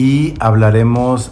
y 0.00 0.34
hablaremos 0.40 1.30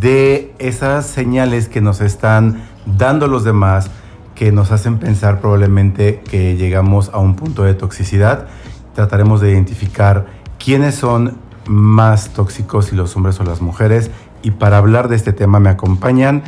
de 0.00 0.52
esas 0.58 1.06
señales 1.06 1.68
que 1.68 1.80
nos 1.80 2.00
están 2.00 2.60
dando 2.84 3.28
los 3.28 3.44
demás 3.44 3.88
que 4.34 4.50
nos 4.50 4.72
hacen 4.72 4.98
pensar 4.98 5.40
probablemente 5.40 6.20
que 6.28 6.56
llegamos 6.56 7.10
a 7.14 7.18
un 7.18 7.36
punto 7.36 7.62
de 7.62 7.74
toxicidad. 7.74 8.48
Trataremos 8.96 9.40
de 9.40 9.52
identificar 9.52 10.26
quiénes 10.58 10.96
son 10.96 11.36
más 11.68 12.30
tóxicos, 12.30 12.86
si 12.86 12.96
los 12.96 13.14
hombres 13.14 13.38
o 13.38 13.44
las 13.44 13.60
mujeres. 13.60 14.10
Y 14.42 14.50
para 14.52 14.78
hablar 14.78 15.06
de 15.06 15.14
este 15.14 15.32
tema 15.32 15.60
me 15.60 15.70
acompañan 15.70 16.42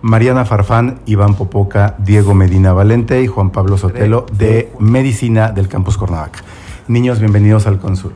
Mariana 0.00 0.46
Farfán, 0.46 1.00
Iván 1.04 1.34
Popoca, 1.34 1.94
Diego 1.98 2.32
Medina 2.32 2.72
Valente 2.72 3.20
y 3.20 3.26
Juan 3.26 3.50
Pablo 3.50 3.76
Sotelo 3.76 4.24
de 4.32 4.72
Medicina 4.78 5.52
del 5.52 5.68
Campus 5.68 5.98
Cornavac. 5.98 6.42
Niños, 6.88 7.18
bienvenidos 7.18 7.66
al 7.66 7.80
Cónsul. 7.80 8.14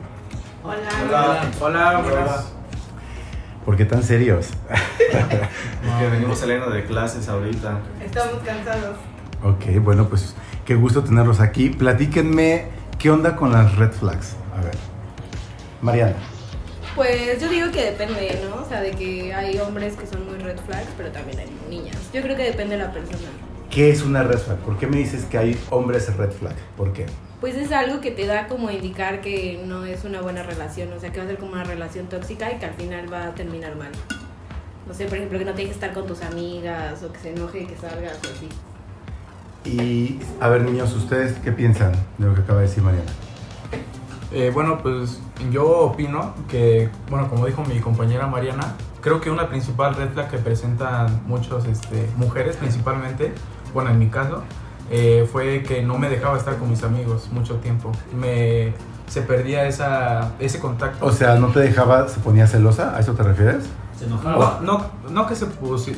Hola. 0.63 1.51
Hola. 1.61 2.01
Hola. 2.03 2.56
¿Por 3.67 3.75
qué 3.75 3.83
tan 3.83 4.01
serios? 4.01 4.47
Porque 4.69 6.07
venimos 6.09 6.39
saliendo 6.39 6.69
de 6.69 6.85
clases 6.85 7.27
ahorita. 7.27 7.79
Estamos 8.01 8.41
cansados. 8.45 8.95
Ok, 9.43 9.83
bueno, 9.83 10.07
pues 10.07 10.35
qué 10.65 10.75
gusto 10.75 11.03
tenerlos 11.03 11.41
aquí. 11.41 11.71
Platíquenme 11.71 12.67
qué 12.97 13.11
onda 13.11 13.35
con 13.35 13.51
las 13.51 13.75
red 13.75 13.91
flags. 13.91 14.37
A 14.57 14.61
ver. 14.61 14.73
Mariana. 15.81 16.15
Pues 16.95 17.41
yo 17.41 17.49
digo 17.49 17.69
que 17.73 17.91
depende, 17.91 18.41
¿no? 18.49 18.63
O 18.63 18.69
sea, 18.69 18.79
de 18.79 18.91
que 18.91 19.33
hay 19.33 19.57
hombres 19.57 19.97
que 19.97 20.07
son 20.07 20.25
muy 20.25 20.37
red 20.37 20.57
flags, 20.65 20.87
pero 20.95 21.09
también 21.09 21.37
hay 21.39 21.49
niñas. 21.69 21.97
Yo 22.13 22.21
creo 22.21 22.37
que 22.37 22.43
depende 22.43 22.77
de 22.77 22.83
la 22.83 22.93
persona. 22.93 23.27
¿Qué 23.77 23.91
es 23.91 24.01
una 24.01 24.23
red 24.23 24.39
flag? 24.39 24.57
¿Por 24.61 24.75
qué 24.79 24.87
me 24.87 24.97
dices 24.97 25.25
que 25.25 25.37
hay 25.37 25.55
hombres 25.69 26.11
red 26.17 26.31
flag? 26.31 26.55
¿Por 26.75 26.93
qué? 26.93 27.05
pues 27.39 27.55
es 27.55 27.71
algo 27.71 28.01
que 28.01 28.09
te 28.09 28.25
da 28.25 28.47
como 28.47 28.71
indicar 28.71 29.21
que 29.21 29.63
no 29.67 29.85
es 29.85 30.03
una 30.03 30.19
buena 30.19 30.41
relación, 30.41 30.91
o 30.93 30.99
sea, 30.99 31.11
que 31.11 31.19
va 31.19 31.25
a 31.25 31.27
ser 31.27 31.37
como 31.37 31.51
una 31.51 31.63
relación 31.63 32.07
tóxica 32.07 32.51
y 32.51 32.57
que 32.57 32.65
al 32.65 32.73
final 32.73 33.13
va 33.13 33.27
a 33.27 33.35
terminar 33.35 33.75
mal. 33.75 33.91
No 34.87 34.95
sé, 34.95 35.05
por 35.05 35.17
ejemplo, 35.17 35.37
que 35.37 35.45
no 35.45 35.53
tienes 35.53 35.77
que 35.77 35.85
estar 35.85 35.93
con 35.93 36.07
tus 36.07 36.23
amigas 36.23 37.03
o 37.03 37.13
que 37.13 37.19
se 37.19 37.29
enoje 37.33 37.67
que 37.67 37.75
salgas 37.75 38.17
o 38.17 38.31
así. 38.35 38.49
Y, 39.63 40.21
a 40.39 40.49
ver, 40.49 40.63
niños, 40.63 40.95
¿ustedes 40.95 41.33
qué 41.43 41.51
piensan 41.51 41.91
de 42.17 42.25
lo 42.25 42.33
que 42.33 42.41
acaba 42.41 42.61
de 42.61 42.67
decir 42.69 42.81
Mariana? 42.81 43.11
Eh, 44.31 44.49
bueno, 44.51 44.81
pues 44.81 45.21
yo 45.51 45.81
opino 45.81 46.33
que, 46.49 46.89
bueno, 47.11 47.29
como 47.29 47.45
dijo 47.45 47.63
mi 47.63 47.79
compañera 47.79 48.25
Mariana, 48.25 48.75
creo 49.01 49.21
que 49.21 49.29
una 49.29 49.47
principal 49.47 49.93
red 49.93 50.09
flag 50.09 50.31
que 50.31 50.39
presentan 50.39 51.21
muchas 51.27 51.65
este, 51.65 52.09
mujeres 52.17 52.55
principalmente, 52.55 53.33
bueno, 53.77 53.91
en 53.91 53.99
mi 53.99 54.07
caso, 54.07 54.41
eh, 54.89 55.29
fue 55.31 55.61
que 55.61 55.83
no 55.83 55.99
me 55.99 56.09
dejaba 56.09 56.35
estar 56.35 56.57
con 56.57 56.67
mis 56.67 56.81
amigos 56.81 57.29
mucho 57.31 57.57
tiempo. 57.57 57.91
Me, 58.19 58.73
se 59.05 59.21
perdía 59.21 59.67
esa, 59.67 60.31
ese 60.39 60.57
contacto. 60.57 61.05
O 61.05 61.11
sea, 61.11 61.35
¿no 61.35 61.49
te 61.49 61.59
dejaba, 61.59 62.07
se 62.07 62.19
ponía 62.19 62.47
celosa? 62.47 62.97
¿A 62.97 63.01
eso 63.01 63.13
te 63.13 63.21
refieres? 63.21 63.65
Se 63.95 64.05
enojaba. 64.05 64.61
No, 64.63 64.83
no, 65.11 65.27
que 65.27 65.35
se, 65.35 65.45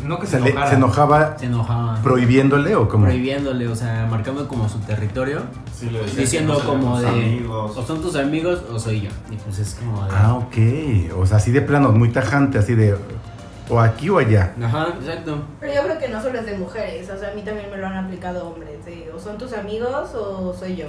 no 0.03 0.19
que 0.19 0.27
se, 0.27 0.37
enojara. 0.39 0.69
¿Se 0.69 0.75
enojaba? 0.75 1.37
Se 1.37 1.45
enojaba. 1.45 2.01
¿Prohibiéndole 2.03 2.75
o 2.75 2.89
como 2.89 3.05
Prohibiéndole, 3.05 3.69
o 3.69 3.75
sea, 3.77 4.05
marcando 4.11 4.45
como 4.49 4.67
su 4.67 4.79
territorio. 4.79 5.43
Sí, 5.73 5.89
diciendo 6.17 6.61
como 6.65 6.99
de. 6.99 7.47
O 7.49 7.81
son 7.87 8.01
tus 8.01 8.17
amigos 8.17 8.61
o 8.69 8.77
soy 8.77 9.03
yo. 9.03 9.09
Y 9.31 9.37
pues 9.37 9.59
es 9.59 9.75
como 9.75 10.03
de. 10.03 10.11
Ah, 10.13 10.33
ok. 10.33 11.17
O 11.17 11.25
sea, 11.25 11.37
así 11.37 11.51
de 11.51 11.61
plano, 11.61 11.93
muy 11.93 12.09
tajante, 12.09 12.57
así 12.57 12.75
de 12.75 12.97
o 13.69 13.79
aquí 13.79 14.09
o 14.09 14.17
allá. 14.17 14.53
Ajá, 14.61 14.95
exacto. 14.99 15.43
Pero 15.59 15.73
yo 15.73 15.83
creo 15.83 15.99
que 15.99 16.09
no 16.09 16.21
solo 16.21 16.39
es 16.39 16.45
de 16.45 16.57
mujeres, 16.57 17.09
o 17.09 17.17
sea, 17.17 17.31
a 17.31 17.33
mí 17.33 17.41
también 17.43 17.69
me 17.69 17.77
lo 17.77 17.87
han 17.87 18.05
aplicado 18.05 18.49
hombres, 18.49 18.77
o 19.13 19.19
son 19.19 19.37
tus 19.37 19.53
amigos 19.53 20.13
o 20.15 20.53
soy 20.53 20.75
yo. 20.75 20.87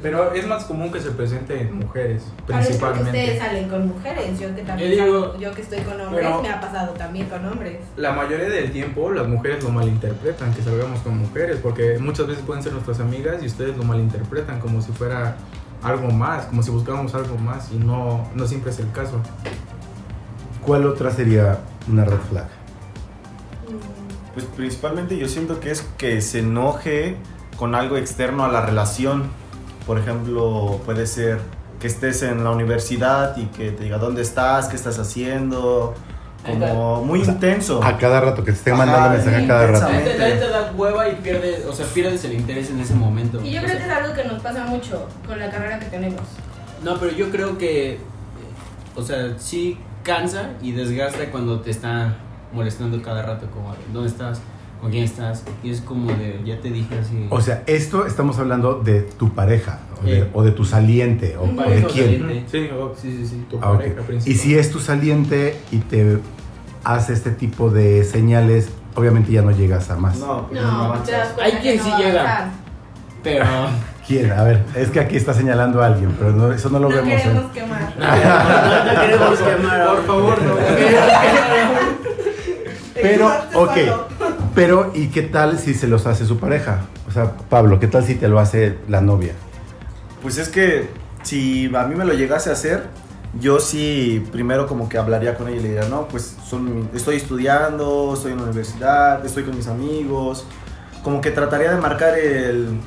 Pero 0.00 0.32
es 0.32 0.46
más 0.46 0.64
común 0.64 0.90
que 0.90 1.00
se 1.00 1.10
presente 1.10 1.60
en 1.60 1.78
mujeres, 1.78 2.22
principalmente. 2.46 3.10
ustedes 3.10 3.38
salen 3.38 3.68
con 3.68 3.88
mujeres, 3.88 4.40
yo 4.40 4.54
que 4.54 4.62
también 4.62 5.06
yo 5.38 5.52
que 5.54 5.62
estoy 5.62 5.80
con 5.80 6.00
hombres, 6.00 6.26
me 6.42 6.48
ha 6.48 6.60
pasado 6.60 6.92
también 6.94 7.26
con 7.26 7.44
hombres. 7.46 7.78
La 7.96 8.12
mayoría 8.12 8.48
del 8.48 8.72
tiempo 8.72 9.10
las 9.10 9.28
mujeres 9.28 9.62
lo 9.62 9.70
malinterpretan, 9.70 10.54
que 10.54 10.62
salgamos 10.62 11.00
con 11.00 11.18
mujeres, 11.18 11.58
porque 11.62 11.98
muchas 11.98 12.26
veces 12.26 12.42
pueden 12.44 12.62
ser 12.62 12.72
nuestras 12.72 13.00
amigas 13.00 13.42
y 13.42 13.46
ustedes 13.46 13.76
lo 13.76 13.84
malinterpretan 13.84 14.60
como 14.60 14.80
si 14.80 14.92
fuera 14.92 15.36
algo 15.82 16.10
más, 16.10 16.46
como 16.46 16.62
si 16.62 16.70
buscáramos 16.70 17.14
algo 17.14 17.36
más 17.36 17.70
y 17.70 17.76
no, 17.76 18.28
no 18.34 18.46
siempre 18.46 18.70
es 18.70 18.78
el 18.78 18.90
caso. 18.92 19.20
¿Cuál 20.64 20.86
otra 20.86 21.10
sería 21.10 21.58
una 21.88 22.04
red 22.04 22.18
flag? 22.30 22.46
Pues 24.34 24.46
principalmente 24.56 25.16
yo 25.16 25.28
siento 25.28 25.60
que 25.60 25.70
es 25.70 25.82
que 25.98 26.20
se 26.20 26.40
enoje 26.40 27.16
con 27.56 27.74
algo 27.74 27.96
externo 27.96 28.44
a 28.44 28.48
la 28.48 28.64
relación. 28.64 29.30
Por 29.86 29.98
ejemplo, 29.98 30.80
puede 30.84 31.06
ser 31.06 31.40
que 31.80 31.86
estés 31.86 32.22
en 32.22 32.44
la 32.44 32.50
universidad 32.50 33.36
y 33.36 33.46
que 33.46 33.72
te 33.72 33.84
diga 33.84 33.98
dónde 33.98 34.22
estás, 34.22 34.68
qué 34.68 34.76
estás 34.76 34.98
haciendo, 34.98 35.94
como 36.46 37.04
muy 37.04 37.20
intenso. 37.20 37.82
A 37.82 37.98
cada 37.98 38.20
rato, 38.20 38.44
que 38.44 38.52
te 38.52 38.58
estén 38.58 38.76
mandando 38.76 39.10
mensajes 39.10 39.44
a 39.44 39.46
cada 39.46 39.66
rato. 39.66 39.88
La 39.88 39.94
gente 39.98 40.10
te 40.14 40.48
da 40.48 40.72
hueva 40.76 41.08
y 41.08 41.16
pierdes, 41.16 41.64
o 41.66 41.72
sea, 41.72 41.86
pierdes 41.86 42.24
el 42.24 42.34
interés 42.34 42.70
en 42.70 42.80
ese 42.80 42.94
momento. 42.94 43.40
Y 43.42 43.52
yo 43.52 43.62
creo 43.62 43.76
que 43.76 43.84
es 43.84 43.90
algo 43.90 44.14
que 44.14 44.24
nos 44.24 44.42
pasa 44.42 44.64
mucho 44.64 45.08
con 45.26 45.38
la 45.38 45.50
carrera 45.50 45.78
que 45.78 45.86
tenemos. 45.86 46.22
No, 46.82 46.98
pero 46.98 47.12
yo 47.12 47.30
creo 47.30 47.58
que, 47.58 47.98
o 48.96 49.02
sea, 49.02 49.36
sí 49.38 49.78
cansa 50.02 50.50
y 50.62 50.72
desgasta 50.72 51.30
cuando 51.30 51.60
te 51.60 51.70
está 51.70 52.16
molestando 52.52 53.00
cada 53.02 53.22
rato, 53.22 53.46
como, 53.50 53.74
¿dónde 53.92 54.08
estás? 54.08 54.40
¿Con 54.80 54.90
quién 54.90 55.04
estás? 55.04 55.44
Y 55.62 55.70
es 55.70 55.80
como 55.80 56.12
de, 56.12 56.40
ya 56.44 56.60
te 56.60 56.70
dije 56.70 56.98
así. 56.98 57.26
O 57.30 57.40
sea, 57.40 57.62
esto 57.66 58.04
estamos 58.04 58.38
hablando 58.38 58.80
de 58.80 59.02
tu 59.02 59.32
pareja, 59.32 59.78
o, 60.32 60.42
de, 60.42 60.50
tu 60.50 60.64
saliente, 60.64 61.36
o, 61.36 61.46
de 61.46 61.84
quién. 61.84 62.44
Sí, 62.50 62.68
sí, 63.00 63.26
sí, 63.26 63.46
tu 63.48 63.58
ah, 63.58 63.78
pareja 63.78 64.02
Y 64.26 64.34
si 64.34 64.56
es 64.56 64.72
tu 64.72 64.80
saliente 64.80 65.56
y 65.70 65.78
te 65.78 66.18
hace 66.82 67.12
este 67.12 67.30
tipo 67.30 67.70
de 67.70 68.02
señales, 68.02 68.70
obviamente 68.96 69.30
ya 69.30 69.42
no 69.42 69.52
llegas 69.52 69.88
a 69.90 69.96
más. 69.96 70.18
No, 70.18 70.48
no, 70.50 70.94
Hay 71.40 71.52
quien 71.62 71.80
sí 71.80 71.90
llega, 71.96 72.50
pero... 73.22 73.46
¿Quién? 74.12 74.30
A 74.30 74.44
ver, 74.44 74.62
es 74.74 74.90
que 74.90 75.00
aquí 75.00 75.16
está 75.16 75.32
señalando 75.32 75.82
a 75.82 75.86
alguien, 75.86 76.14
pero 76.18 76.52
eso 76.52 76.68
no 76.68 76.78
lo 76.78 76.88
vemos. 76.88 77.04
No 77.04 77.16
queremos 77.16 77.52
quemar. 77.52 77.94
No, 77.96 79.00
queremos 79.00 79.38
quemar. 79.38 79.86
Por 79.86 80.06
favor, 80.06 80.42
no. 80.42 80.54
pero, 82.94 83.32
ok. 83.54 83.72
Pero, 84.54 84.92
¿y 84.94 85.06
qué 85.06 85.22
tal 85.22 85.58
si 85.58 85.72
se 85.72 85.88
los 85.88 86.06
hace 86.06 86.26
su 86.26 86.38
pareja? 86.38 86.80
O 87.08 87.10
sea, 87.10 87.32
Pablo, 87.48 87.80
¿qué 87.80 87.86
tal 87.86 88.04
si 88.04 88.14
te 88.16 88.28
lo 88.28 88.38
hace 88.38 88.76
la 88.86 89.00
novia? 89.00 89.32
Pues 90.20 90.36
es 90.36 90.50
que 90.50 90.90
si 91.22 91.74
a 91.74 91.84
mí 91.84 91.94
me 91.94 92.04
lo 92.04 92.12
llegase 92.12 92.50
a 92.50 92.52
hacer, 92.52 92.88
yo 93.40 93.60
sí 93.60 94.22
primero 94.30 94.66
como 94.66 94.90
que 94.90 94.98
hablaría 94.98 95.36
con 95.36 95.48
ella 95.48 95.56
y 95.56 95.62
le 95.62 95.68
diría, 95.70 95.88
no, 95.88 96.06
pues 96.08 96.36
son, 96.46 96.90
estoy 96.94 97.16
estudiando, 97.16 98.12
estoy 98.12 98.32
en 98.32 98.38
la 98.38 98.44
universidad, 98.44 99.24
estoy 99.24 99.44
con 99.44 99.56
mis 99.56 99.68
amigos. 99.68 100.44
Como 101.02 101.22
que 101.22 101.30
trataría 101.30 101.72
de 101.72 101.80
marcar 101.80 102.18
el, 102.18 102.78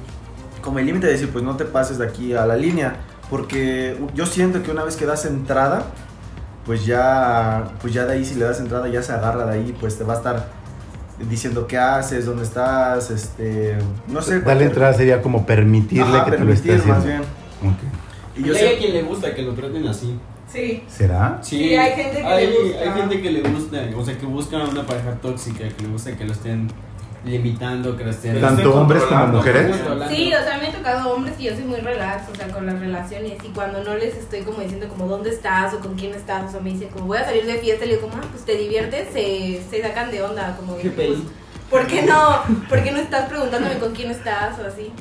como 0.65 0.79
el 0.79 0.87
límite 0.87 1.05
de 1.05 1.13
decir, 1.13 1.29
pues 1.29 1.43
no 1.45 1.55
te 1.55 1.63
pases 1.63 1.99
de 1.99 2.05
aquí 2.05 2.33
a 2.33 2.45
la 2.45 2.57
línea, 2.57 2.97
porque 3.29 3.97
yo 4.15 4.25
siento 4.25 4.63
que 4.63 4.71
una 4.71 4.83
vez 4.83 4.97
que 4.97 5.05
das 5.05 5.25
entrada, 5.25 5.83
pues 6.65 6.85
ya, 6.85 7.71
pues 7.79 7.93
ya 7.93 8.05
de 8.05 8.13
ahí 8.13 8.25
si 8.25 8.35
le 8.35 8.45
das 8.45 8.59
entrada 8.59 8.89
ya 8.89 9.03
se 9.03 9.13
agarra 9.13 9.45
de 9.45 9.59
ahí, 9.59 9.75
pues 9.79 9.97
te 9.97 10.03
va 10.03 10.15
a 10.15 10.17
estar 10.17 10.49
diciendo 11.29 11.67
qué 11.67 11.77
haces, 11.77 12.25
dónde 12.25 12.43
estás, 12.43 13.11
este, 13.11 13.77
no 14.07 14.21
sé. 14.21 14.41
Darle 14.41 14.65
entrada 14.65 14.93
sería 14.93 15.21
como 15.21 15.45
permitirle 15.45 16.23
que 16.25 16.31
te 16.31 16.43
lo 16.43 16.51
esté 16.51 16.75
haciendo. 16.75 16.93
más 16.95 17.05
bien. 17.05 17.21
Y 18.35 18.43
yo 18.43 18.53
sé... 18.53 18.67
hay 18.67 18.75
a 18.75 18.79
quien 18.79 18.93
le 18.93 19.03
gusta 19.03 19.33
que 19.33 19.43
lo 19.43 19.53
traten 19.53 19.87
así. 19.87 20.19
Sí. 20.51 20.83
¿Será? 20.87 21.39
Sí, 21.41 21.75
hay 21.75 21.95
gente 21.95 22.21
que 22.21 22.33
le 22.35 22.47
gusta. 22.47 22.79
Hay 22.81 22.91
gente 22.99 23.21
que 23.21 23.31
le 23.31 23.41
gusta, 23.41 23.77
o 23.95 24.05
sea, 24.05 24.17
que 24.17 24.25
busca 24.25 24.57
una 24.57 24.85
pareja 24.85 25.13
tóxica, 25.21 25.67
que 25.69 25.83
le 25.83 25.89
gusta 25.89 26.15
que 26.17 26.25
lo 26.25 26.33
estén 26.33 26.67
limitando, 27.25 27.97
que 27.97 28.09
estén... 28.09 28.39
¿Tanto 28.39 28.73
hombres 28.75 29.03
como 29.03 29.27
mujeres? 29.27 29.75
Sí, 30.09 30.33
o 30.33 30.43
sea, 30.43 30.57
me 30.59 30.67
ha 30.67 30.71
tocado 30.71 31.13
hombres 31.13 31.35
y 31.39 31.43
yo 31.43 31.55
soy 31.55 31.63
muy 31.63 31.79
relax, 31.79 32.29
o 32.29 32.35
sea, 32.35 32.47
con 32.49 32.65
las 32.65 32.79
relaciones. 32.79 33.33
Y 33.43 33.49
cuando 33.49 33.83
no 33.83 33.95
les 33.95 34.15
estoy 34.15 34.41
como 34.41 34.59
diciendo 34.59 34.87
como 34.87 35.07
dónde 35.07 35.31
estás 35.31 35.73
o 35.73 35.79
con 35.79 35.95
quién 35.95 36.13
estás, 36.13 36.49
o 36.49 36.51
sea, 36.51 36.61
me 36.61 36.71
dicen 36.71 36.89
como 36.89 37.07
voy 37.07 37.17
a 37.17 37.25
salir 37.25 37.45
de 37.45 37.57
fiesta, 37.57 37.85
y 37.85 37.89
le 37.89 37.95
digo 37.95 38.07
como, 38.07 38.21
ah, 38.21 38.27
pues 38.31 38.45
te 38.45 38.55
diviertes, 38.55 39.09
se, 39.11 39.61
se 39.69 39.81
sacan 39.81 40.11
de 40.11 40.23
onda, 40.23 40.55
como... 40.57 40.77
Qué 40.77 40.89
pues, 40.89 41.19
¿Por 41.69 41.87
qué 41.87 42.03
no? 42.03 42.41
¿Por 42.69 42.83
qué 42.83 42.91
no 42.91 42.99
estás 42.99 43.27
preguntándome 43.27 43.79
con 43.79 43.93
quién 43.93 44.11
estás 44.11 44.59
o 44.59 44.67
así? 44.67 44.91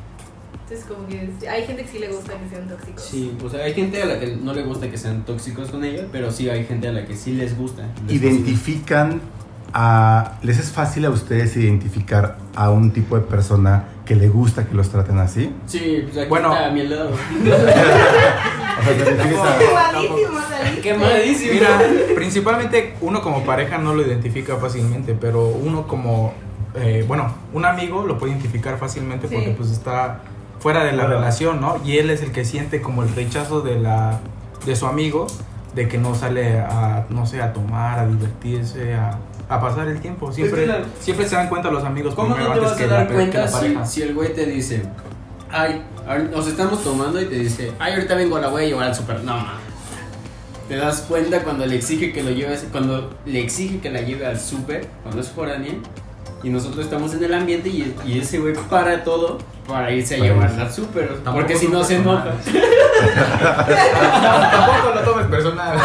Entonces, 0.65 0.87
como 0.87 1.07
que 1.07 1.47
hay 1.47 1.67
gente 1.67 1.83
que 1.83 1.89
sí 1.89 1.99
le 1.99 2.09
gusta 2.09 2.33
que 2.39 2.49
sean 2.49 2.67
tóxicos. 2.67 3.05
Sí, 3.05 3.37
o 3.45 3.51
sea, 3.51 3.65
hay 3.65 3.75
gente 3.75 4.03
a 4.03 4.07
la 4.07 4.19
que 4.19 4.35
no 4.35 4.55
le 4.55 4.63
gusta 4.63 4.91
que 4.91 4.97
sean 4.97 5.23
tóxicos 5.27 5.71
con 5.71 5.85
ella, 5.85 6.07
pero 6.11 6.33
sí 6.33 6.49
hay 6.49 6.65
gente 6.65 6.89
a 6.89 6.93
la 6.93 7.05
que 7.05 7.15
sí 7.15 7.35
les 7.35 7.57
gusta. 7.57 7.87
les 8.07 8.17
Identifican 8.17 9.21
a... 9.75 10.39
¿Les 10.43 10.59
es 10.59 10.71
fácil 10.71 11.05
a 11.05 11.11
ustedes 11.11 11.57
identificar 11.57 12.37
a 12.55 12.71
un 12.71 12.93
tipo 12.93 13.17
de 13.17 13.23
persona 13.23 13.85
que 14.07 14.15
le 14.15 14.29
gusta 14.29 14.65
que 14.67 14.75
los 14.75 14.89
traten 14.89 15.19
así? 15.19 15.53
Sí, 15.67 16.01
pues 16.05 16.17
aquí 16.19 16.29
Bueno. 16.29 16.53
está 16.53 16.67
a 16.69 16.71
mi 16.71 16.87
lado. 16.87 17.11
O 18.77 18.83
sea, 18.83 18.97
¿te 18.97 19.05
refieres 19.05 19.39
a- 19.39 20.81
Quemadísimo. 20.83 21.53
Mira, 21.55 21.81
principalmente 22.15 22.95
uno 23.01 23.23
como 23.23 23.45
pareja 23.45 23.79
no 23.79 23.95
lo 23.95 24.03
identifica 24.03 24.57
fácilmente, 24.57 25.15
pero 25.19 25.47
uno 25.49 25.87
como, 25.87 26.35
eh, 26.75 27.05
bueno, 27.07 27.33
un 27.53 27.65
amigo 27.65 28.05
lo 28.05 28.19
puede 28.19 28.33
identificar 28.33 28.77
fácilmente 28.79 29.29
Sí. 29.29 29.35
porque 29.35 29.51
pues 29.53 29.71
está 29.71 30.21
fuera 30.59 30.85
de 30.85 30.93
la 30.93 31.05
Claro. 31.05 31.21
relación, 31.21 31.61
¿no? 31.61 31.77
Y 31.85 31.99
él 31.99 32.11
es 32.11 32.21
el 32.23 32.33
que 32.33 32.45
siente 32.45 32.81
como 32.83 33.03
el 33.05 33.15
rechazo 33.15 33.61
de 33.61 33.79
la 33.79 34.19
de 34.67 34.75
su 34.77 34.87
amigo 34.87 35.27
de 35.75 35.89
que 35.89 35.99
no 35.99 36.15
sale 36.15 36.59
a, 36.61 37.05
no 37.11 37.27
sé, 37.27 37.41
a 37.43 37.53
tomar, 37.53 37.99
a 38.01 38.07
divertirse, 38.07 38.95
a, 38.95 39.19
a 39.49 39.61
pasar 39.61 39.89
el 39.89 40.01
tiempo. 40.01 40.33
Siempre, 40.33 40.67
la- 40.67 40.85
siempre 41.01 41.29
se 41.29 41.37
dan 41.37 41.49
cuenta 41.49 41.71
los 41.71 41.85
amigos 41.85 42.15
¿Cómo 42.15 42.37
no 42.37 42.53
te 42.53 42.61
vas 42.61 42.81
a 42.81 42.87
dar 42.87 43.09
cuenta 43.13 43.49
si, 43.87 44.03
el 44.03 44.15
güey 44.15 44.35
te 44.35 44.47
dice, 44.47 44.83
ay, 45.51 45.83
nos 46.33 46.47
estamos 46.47 46.83
tomando 46.83 47.21
y 47.21 47.27
te 47.27 47.37
dice, 47.37 47.73
ay, 47.79 47.95
ahorita 47.95 48.15
vengo, 48.15 48.39
la 48.39 48.49
voy 48.49 48.65
a 48.65 48.67
llevar 48.67 48.89
al 48.89 48.95
super. 48.95 49.23
No, 49.23 49.37
ma. 49.37 49.59
Te 50.69 50.77
das 50.77 51.03
cuenta 51.03 51.43
cuando 51.43 51.67
le 51.67 51.77
exige 51.77 52.13
que 52.13 52.23
lo 52.23 52.31
lleves, 52.31 52.67
cuando 52.73 53.11
le 53.27 53.41
exige 53.41 53.81
que 53.81 53.91
la 53.91 54.01
lleve 54.01 54.27
al 54.27 54.41
super, 54.41 54.87
cuando 55.03 55.21
es 55.21 55.29
foránea, 55.29 55.75
y 56.43 56.49
nosotros 56.49 56.85
estamos 56.85 57.13
en 57.15 57.25
el 57.25 57.35
ambiente 57.35 57.69
y, 57.69 57.95
y 58.07 58.19
ese 58.19 58.39
güey 58.39 58.55
para 58.71 59.05
todo 59.05 59.39
para 59.67 59.91
irse 59.93 60.17
a 60.17 60.19
llevarla 60.19 60.63
al 60.63 60.73
super. 60.73 61.17
Porque 61.25 61.57
si 61.57 61.69
no 61.69 61.85
se 61.85 61.97
enoja. 61.97 62.33
Tampoco 63.13 64.95
lo 64.95 65.01
tomes 65.03 65.27
personal. 65.27 65.79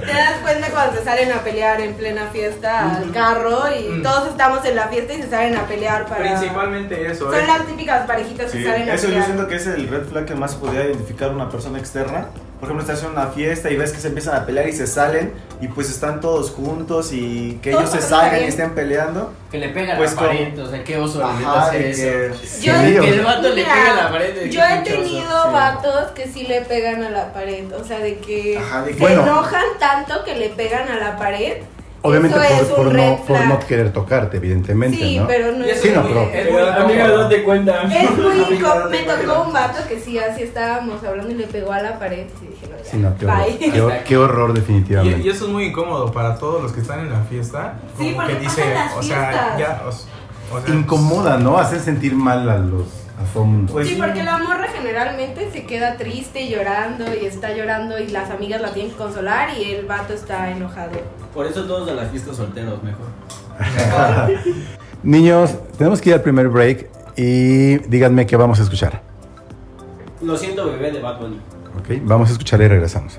Te 0.00 0.06
das 0.12 0.34
cuenta 0.42 0.68
cuando 0.70 0.96
se 0.98 1.04
salen 1.04 1.32
a 1.32 1.38
pelear 1.38 1.80
en 1.80 1.94
plena 1.94 2.26
fiesta 2.32 2.96
al 2.96 3.10
carro 3.12 3.64
y 3.70 4.02
todos 4.02 4.28
estamos 4.28 4.64
en 4.64 4.76
la 4.76 4.88
fiesta 4.88 5.14
y 5.14 5.22
se 5.22 5.30
salen 5.30 5.56
a 5.56 5.62
pelear 5.66 6.06
para... 6.06 6.20
Principalmente 6.20 7.06
eso. 7.10 7.30
Son 7.30 7.40
¿eh? 7.40 7.46
las 7.46 7.66
típicas 7.66 8.06
parejitas 8.06 8.50
Sí, 8.50 8.58
que 8.58 8.64
salen 8.64 8.88
a 8.88 8.94
eso 8.94 9.02
yo 9.04 9.08
pelear. 9.10 9.24
siento 9.26 9.48
que 9.48 9.56
es 9.56 9.66
el 9.66 9.88
red 9.88 10.04
flag 10.06 10.24
que 10.26 10.34
más 10.34 10.54
podría 10.54 10.84
identificar 10.84 11.30
una 11.30 11.48
persona 11.48 11.78
externa. 11.78 12.26
Por 12.60 12.68
ejemplo, 12.68 12.82
estás 12.82 13.02
en 13.02 13.12
una 13.12 13.28
fiesta 13.28 13.70
y 13.70 13.76
ves 13.76 13.90
que 13.90 14.00
se 14.00 14.08
empiezan 14.08 14.36
a 14.36 14.44
pelear 14.44 14.68
y 14.68 14.72
se 14.74 14.86
salen 14.86 15.32
y 15.62 15.68
pues 15.68 15.88
están 15.88 16.20
todos 16.20 16.50
juntos 16.50 17.10
y 17.10 17.58
que 17.62 17.70
Todos 17.70 17.84
ellos 17.94 18.02
se 18.04 18.08
salgan 18.10 18.42
y 18.42 18.44
estén 18.44 18.70
peleando. 18.74 19.32
Que 19.50 19.56
le 19.58 19.70
pega 19.70 19.96
Pues 19.96 20.12
a 20.12 20.20
la 20.20 20.26
pared, 20.28 20.58
o 20.58 20.70
sea, 20.70 20.84
qué 20.84 20.98
oso 20.98 21.24
Ajá, 21.24 21.62
hacer 21.68 21.82
de 21.82 21.90
eso. 22.26 22.36
que... 22.36 22.66
Yo- 22.66 22.72
Que 22.74 23.08
el 23.08 23.16
le 23.56 23.62
pega 23.64 23.92
a 23.92 24.04
la 24.04 24.10
pared. 24.10 24.50
Yo 24.50 24.60
he 24.60 24.74
oso. 24.74 24.82
tenido 24.84 25.42
sí. 25.44 25.52
vatos 25.52 26.10
que 26.14 26.28
sí 26.28 26.42
le 26.46 26.60
pegan 26.60 27.02
a 27.02 27.08
la 27.10 27.32
pared, 27.32 27.64
o 27.72 27.82
sea, 27.82 27.98
de 27.98 28.18
que 28.18 28.58
Ajá, 28.58 28.82
de 28.82 28.92
se 28.92 28.96
que... 28.98 29.02
Bueno. 29.02 29.22
enojan 29.22 29.64
tanto 29.78 30.22
que 30.24 30.34
le 30.36 30.50
pegan 30.50 30.86
a 30.88 30.96
la 30.98 31.16
pared. 31.16 31.62
Obviamente 32.02 32.38
Eso 32.38 32.46
por, 32.48 32.56
es 32.64 32.70
un 32.70 32.76
por 32.76 32.92
red 32.94 33.10
no, 33.10 33.16
por 33.24 33.46
no 33.46 33.58
querer 33.60 33.92
tocarte, 33.92 34.38
evidentemente, 34.38 34.96
Sí, 34.96 35.18
¿no? 35.18 35.26
pero 35.26 35.52
no 35.52 35.66
Y 35.66 35.70
es 35.70 35.80
Sí, 35.82 35.90
no, 35.94 36.02
pero- 36.02 36.22
Es 36.32 36.50
muy 36.50 36.60
Amiga, 36.62 37.04
incómodo. 37.04 37.22
date 37.24 37.42
cuenta. 37.44 37.82
Es 37.82 38.10
muy 38.16 38.38
Me 38.38 38.58
cuenta. 39.04 39.20
tocó 39.20 39.42
un 39.42 39.52
vato 39.52 39.78
que 39.86 40.00
sí, 40.00 40.18
así 40.18 40.42
estábamos 40.44 41.04
hablando 41.04 41.30
y 41.30 41.34
le 41.34 41.46
pegó 41.46 41.72
a 41.72 41.82
la 41.82 41.98
pared. 41.98 42.26
Y 42.42 42.46
dije, 42.46 42.66
no, 42.70 42.76
ya, 42.78 42.84
Sí, 42.90 42.96
no, 42.96 43.14
qué 43.18 43.26
horror, 43.26 43.98
qué, 43.98 44.02
qué 44.06 44.16
horror 44.16 44.50
Y, 44.50 44.54
definitivamente. 44.54 45.20
y 45.20 45.28
eso 45.28 45.44
es 45.44 45.50
muy 45.50 45.64
incómodo 45.64 46.10
para 46.10 46.38
todos 46.38 46.62
los 46.62 46.72
que 46.72 46.80
están 46.80 47.00
en 47.00 47.12
la 47.12 47.20
fiesta. 47.24 47.74
Sí, 47.98 48.04
como 48.12 48.16
porque 48.16 48.32
que 48.34 48.40
dice, 48.40 48.62
pasan 48.62 48.74
las 48.74 48.96
o 48.96 49.02
sea, 49.02 49.56
ya, 49.58 49.82
o, 49.84 49.88
o 50.56 50.60
sea, 50.62 50.74
Incomoda, 50.74 51.36
¿no? 51.36 51.58
Hacer 51.58 51.80
sentir 51.80 52.14
mal 52.14 52.48
a 52.48 52.56
los 52.58 52.86
a 53.20 53.32
todo 53.32 53.44
mundo. 53.44 53.72
Pues 53.72 53.88
sí, 53.88 53.94
sí. 53.94 54.00
porque 54.00 54.22
la 54.22 54.38
morra 54.38 54.66
generalmente 54.74 55.50
se 55.50 55.64
queda 55.64 55.96
triste 55.96 56.42
y 56.42 56.50
llorando 56.50 57.04
y 57.14 57.26
está 57.26 57.54
llorando 57.54 57.98
y 57.98 58.08
las 58.08 58.30
amigas 58.30 58.60
la 58.60 58.72
tienen 58.72 58.92
que 58.92 58.98
consolar 58.98 59.50
y 59.58 59.72
el 59.72 59.86
vato 59.86 60.12
está 60.12 60.50
enojado. 60.50 60.92
Por 61.34 61.46
eso 61.46 61.64
todos 61.64 61.88
a 61.88 61.94
las 61.94 62.10
fiestas 62.10 62.36
solteros, 62.36 62.82
mejor. 62.82 63.06
Niños, 65.02 65.54
tenemos 65.76 66.00
que 66.00 66.10
ir 66.10 66.14
al 66.14 66.22
primer 66.22 66.48
break 66.48 66.88
y 67.16 67.78
díganme 67.88 68.26
qué 68.26 68.36
vamos 68.36 68.58
a 68.60 68.62
escuchar. 68.62 69.02
Lo 70.22 70.36
siento, 70.36 70.66
bebé 70.66 70.92
de 70.92 71.00
Bad 71.00 71.20
Bunny. 71.20 71.40
¿Ok? 71.78 72.02
Vamos 72.02 72.28
a 72.28 72.32
escuchar 72.32 72.60
y 72.60 72.68
regresamos. 72.68 73.18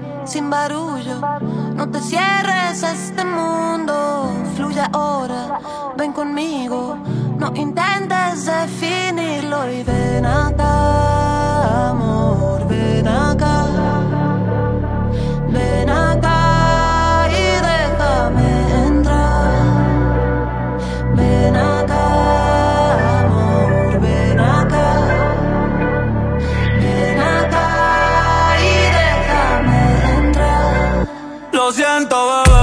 sin 0.31 0.49
barullo. 0.49 1.19
No 1.75 1.89
te 1.89 1.99
cierres 1.99 2.83
a 2.85 2.93
este 2.93 3.25
mundo, 3.25 4.31
fluye 4.55 4.81
ahora, 4.93 5.59
ven 5.97 6.13
conmigo. 6.13 6.97
No 7.37 7.51
intentes 7.53 8.45
definirlo 8.45 9.69
y 9.69 9.83
ven 9.83 10.25
acá, 10.25 11.10
siento, 31.71 32.43
bebé. 32.45 32.60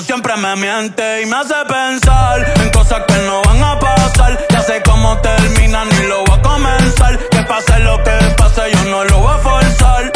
Siempre 0.00 0.36
me 0.36 0.56
miente. 0.56 1.22
Y 1.22 1.26
me 1.26 1.36
hace 1.36 1.54
pensar 1.68 2.52
en 2.62 2.70
cosas 2.70 3.02
que 3.06 3.14
no 3.26 3.42
van 3.42 3.62
a 3.62 3.78
pasar. 3.78 4.38
Ya 4.48 4.62
sé 4.62 4.82
cómo 4.84 5.18
termina, 5.18 5.84
ni 5.84 6.06
lo 6.06 6.24
voy 6.24 6.38
a 6.38 6.42
comenzar. 6.42 7.18
Que 7.28 7.42
pase 7.42 7.78
lo 7.80 8.02
que 8.02 8.12
pase, 8.36 8.62
yo 8.72 8.84
no 8.90 9.04
lo 9.04 9.18
voy 9.18 9.34
a 9.34 9.38
forzar. 9.38 10.10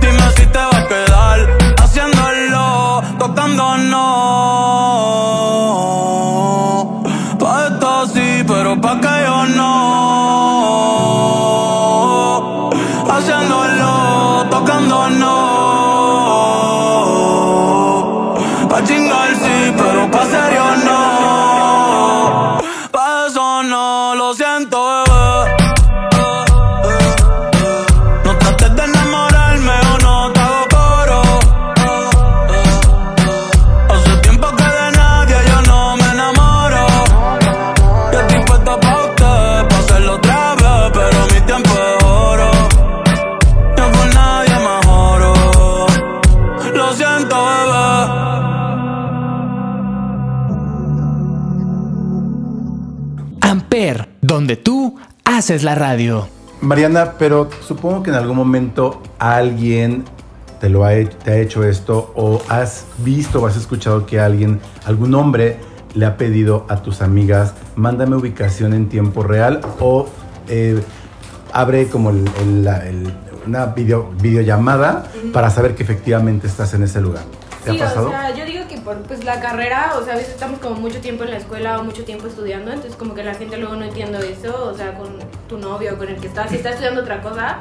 Dime 0.00 0.30
si 0.36 0.46
te 0.46 0.58
va 0.58 0.78
a 0.78 0.86
quedar 0.86 1.48
haciéndolo, 1.82 3.02
tocándonos. 3.18 3.98
Pa' 7.38 7.66
esto 7.68 8.06
sí, 8.12 8.44
pero 8.46 8.80
pa' 8.80 9.00
que 9.00 9.24
yo 9.24 9.46
no. 9.46 9.68
Haciéndolo, 13.08 14.46
tocándonos. 14.50 15.57
Haces 55.48 55.62
la 55.64 55.74
radio. 55.74 56.28
Mariana, 56.60 57.14
pero 57.18 57.48
supongo 57.66 58.02
que 58.02 58.10
en 58.10 58.16
algún 58.16 58.36
momento 58.36 59.00
alguien 59.18 60.04
te 60.60 60.68
lo 60.68 60.84
ha, 60.84 60.90
te 60.90 61.30
ha 61.30 61.36
hecho 61.38 61.64
esto 61.64 62.12
o 62.16 62.42
has 62.50 62.84
visto 62.98 63.40
o 63.40 63.46
has 63.46 63.56
escuchado 63.56 64.04
que 64.04 64.20
alguien, 64.20 64.60
algún 64.84 65.14
hombre 65.14 65.56
le 65.94 66.04
ha 66.04 66.18
pedido 66.18 66.66
a 66.68 66.82
tus 66.82 67.00
amigas, 67.00 67.54
mándame 67.76 68.16
ubicación 68.16 68.74
en 68.74 68.90
tiempo 68.90 69.22
real 69.22 69.62
o 69.80 70.06
eh, 70.48 70.82
abre 71.54 71.86
como 71.86 72.10
el- 72.10 72.28
el- 72.42 72.64
la- 72.64 72.86
el- 72.86 73.10
una 73.46 73.64
video, 73.66 74.10
videollamada 74.20 75.04
para 75.32 75.48
saber 75.48 75.74
que 75.74 75.82
efectivamente 75.82 76.46
estás 76.46 76.74
en 76.74 76.82
ese 76.82 77.00
lugar. 77.00 77.22
¿Te 77.64 77.70
Sí, 77.70 77.80
ha 77.80 77.84
pasado? 77.86 78.08
o 78.08 78.10
sea, 78.10 78.34
yo 78.36 78.44
digo 78.44 78.57
por 78.88 79.02
pues, 79.02 79.22
la 79.22 79.38
carrera, 79.38 79.92
o 80.00 80.04
sea, 80.04 80.14
a 80.14 80.16
veces 80.16 80.32
estamos 80.32 80.60
como 80.60 80.76
mucho 80.76 80.98
tiempo 81.00 81.24
en 81.24 81.30
la 81.30 81.36
escuela 81.36 81.78
o 81.78 81.84
mucho 81.84 82.04
tiempo 82.04 82.26
estudiando, 82.26 82.72
entonces 82.72 82.96
como 82.96 83.14
que 83.14 83.22
la 83.22 83.34
gente 83.34 83.58
luego 83.58 83.76
no 83.76 83.84
entiende 83.84 84.18
eso, 84.32 84.70
o 84.72 84.74
sea, 84.74 84.94
con 84.94 85.08
tu 85.46 85.58
novio 85.58 85.92
o 85.92 85.98
con 85.98 86.08
el 86.08 86.16
que 86.16 86.26
estás, 86.26 86.48
si 86.48 86.56
estás 86.56 86.72
estudiando 86.72 87.02
otra 87.02 87.20
cosa, 87.20 87.58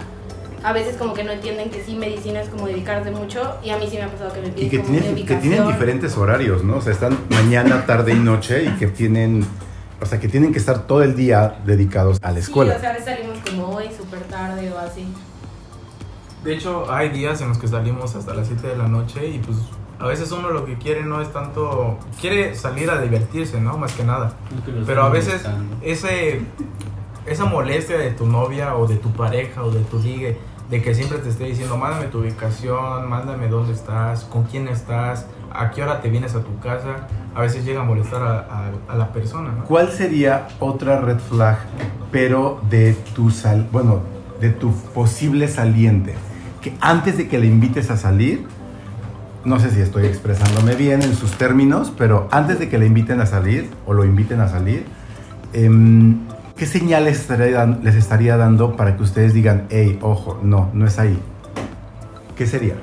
a 0.63 0.71
veces 0.71 0.95
como 0.95 1.13
que 1.13 1.25
no 1.25 1.33
entienden 1.33 1.69
que 1.69 1.83
sí, 1.83 1.95
medicina 1.95 2.39
es 2.39 2.47
como 2.47 2.67
dedicarse 2.67 3.11
mucho, 3.11 3.57
y 3.61 3.71
a 3.71 3.77
mí 3.77 3.87
sí 3.89 3.97
me 3.97 4.03
ha 4.03 4.07
pasado 4.07 4.31
que 4.31 4.39
me 4.39 4.49
piden 4.49 4.67
Y 4.67 4.69
que 4.69 4.79
como 4.79 4.99
tienen, 4.99 5.25
que 5.25 5.35
tienen 5.35 5.67
diferentes 5.67 6.15
horarios, 6.17 6.63
¿no? 6.63 6.77
O 6.77 6.81
sea, 6.81 6.93
están 6.93 7.17
mañana, 7.29 7.85
tarde 7.85 8.13
y 8.13 8.19
noche 8.19 8.63
y 8.63 8.69
que 8.77 8.87
tienen, 8.87 9.45
o 10.01 10.05
sea, 10.05 10.21
que 10.21 10.29
tienen 10.29 10.53
que 10.53 10.59
estar 10.59 10.87
todo 10.87 11.03
el 11.03 11.17
día 11.17 11.59
dedicados 11.65 12.19
a 12.21 12.31
la 12.31 12.39
escuela. 12.39 12.71
Sí, 12.71 12.77
o 12.77 12.79
sea, 12.79 12.89
a 12.91 12.93
veces 12.93 13.05
salimos 13.05 13.37
como 13.39 13.75
hoy, 13.75 13.89
súper 13.97 14.21
tarde 14.21 14.71
o 14.71 14.79
así. 14.79 15.05
De 16.45 16.53
hecho, 16.53 16.89
hay 16.89 17.09
días 17.09 17.41
en 17.41 17.49
los 17.49 17.57
que 17.57 17.67
salimos 17.67 18.15
hasta 18.15 18.33
las 18.33 18.47
7 18.47 18.65
de 18.65 18.77
la 18.77 18.87
noche 18.87 19.27
y 19.27 19.39
pues 19.39 19.57
a 19.99 20.07
veces 20.07 20.31
uno 20.31 20.49
lo 20.51 20.65
que 20.65 20.75
quiere 20.77 21.03
no 21.03 21.21
es 21.21 21.31
tanto... 21.33 21.97
Quiere 22.21 22.55
salir 22.55 22.89
a 22.91 23.01
divertirse, 23.01 23.59
¿no? 23.59 23.77
Más 23.77 23.93
que 23.93 24.03
nada. 24.03 24.33
Pero 24.85 25.03
a 25.03 25.09
veces 25.09 25.41
ese, 25.81 26.41
esa 27.25 27.45
molestia 27.45 27.97
de 27.97 28.11
tu 28.11 28.25
novia 28.27 28.75
o 28.75 28.87
de 28.87 28.95
tu 28.97 29.11
pareja 29.11 29.63
o 29.63 29.71
de 29.71 29.81
tu 29.81 29.99
ligue, 29.99 30.37
de 30.69 30.81
que 30.81 30.93
siempre 30.93 31.17
te 31.19 31.29
esté 31.29 31.45
diciendo, 31.45 31.77
mándame 31.77 32.07
tu 32.07 32.19
ubicación, 32.19 33.09
mándame 33.09 33.47
dónde 33.47 33.73
estás, 33.73 34.25
con 34.25 34.43
quién 34.43 34.67
estás, 34.67 35.25
a 35.53 35.71
qué 35.71 35.81
hora 35.81 36.01
te 36.01 36.09
vienes 36.09 36.35
a 36.35 36.41
tu 36.43 36.59
casa, 36.59 37.07
a 37.33 37.41
veces 37.41 37.63
llega 37.65 37.81
a 37.81 37.83
molestar 37.83 38.21
a, 38.21 38.39
a- 38.39 38.71
a 38.93 38.95
la 38.97 39.13
persona, 39.13 39.51
¿no? 39.51 39.63
¿Cuál 39.63 39.91
sería 39.91 40.47
otra 40.59 40.99
red 40.99 41.19
flag, 41.19 41.57
pero 42.11 42.59
de 42.69 42.93
tu 43.15 43.31
sal, 43.31 43.67
bueno, 43.71 44.01
de 44.41 44.49
tu 44.49 44.71
posible 44.93 45.47
saliente? 45.47 46.15
Que 46.61 46.75
antes 46.81 47.17
de 47.17 47.27
que 47.29 47.39
le 47.39 47.47
invites 47.47 47.89
a 47.89 47.95
salir, 47.97 48.45
no 49.47 49.59
sé 49.61 49.71
si 49.71 49.79
estoy 49.81 50.05
expresándome 50.05 50.75
bien 50.75 51.01
en 51.01 51.15
sus 51.15 51.31
términos, 51.31 51.93
pero 51.97 52.27
antes 52.31 52.59
de 52.59 52.67
que 52.67 52.77
le 52.77 52.85
inviten 52.85 53.21
a 53.21 53.25
salir 53.25 53.69
o 53.85 53.93
lo 53.93 54.03
inviten 54.03 54.41
a 54.41 54.49
salir, 54.49 54.85
em, 55.53 56.19
¿qué 56.57 56.65
señales 56.65 57.27
les 57.81 57.95
estaría 57.95 58.35
dando 58.35 58.75
para 58.75 58.97
que 58.97 59.03
ustedes 59.03 59.33
digan, 59.33 59.65
hey, 59.69 59.97
ojo, 60.01 60.37
no, 60.43 60.69
no 60.73 60.85
es 60.85 60.99
ahí? 60.99 61.17
¿Qué 62.35 62.45
sería? 62.45 62.75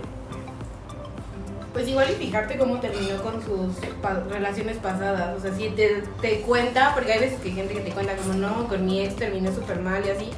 Pues 1.74 1.86
igual 1.88 2.06
y 2.10 2.14
fijarte 2.14 2.56
cómo 2.56 2.78
terminó 2.80 3.20
con 3.22 3.42
sus 3.42 3.76
pa- 4.00 4.22
relaciones 4.30 4.78
pasadas. 4.78 5.36
O 5.36 5.40
sea, 5.40 5.52
si 5.54 5.68
te, 5.70 6.02
te 6.22 6.40
cuenta, 6.40 6.92
porque 6.94 7.12
hay 7.12 7.20
veces 7.20 7.40
que 7.40 7.48
hay 7.50 7.54
gente 7.56 7.74
que 7.74 7.80
te 7.80 7.90
cuenta 7.90 8.16
como 8.16 8.34
no, 8.34 8.68
con 8.68 8.86
mi 8.86 9.00
ex 9.00 9.16
terminé 9.16 9.52
súper 9.52 9.80
mal 9.80 10.02
y 10.06 10.10
así. 10.10 10.30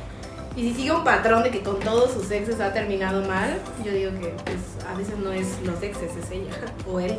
Y 0.57 0.63
si 0.71 0.75
sigue 0.75 0.93
un 0.93 1.05
patrón 1.05 1.43
de 1.43 1.51
que 1.51 1.61
con 1.61 1.79
todos 1.81 2.13
sus 2.13 2.31
exes 2.31 2.61
ha 2.61 2.73
terminado 2.73 3.27
mal, 3.29 3.59
yo 3.85 3.93
digo 3.93 4.11
que 4.13 4.35
pues 4.45 4.57
a 4.91 4.97
veces 4.97 5.19
no 5.19 5.31
es 5.33 5.47
los 5.65 5.83
exes, 5.83 6.11
es 6.17 6.31
ella 6.31 6.53
o 6.91 6.99
él. 6.99 7.19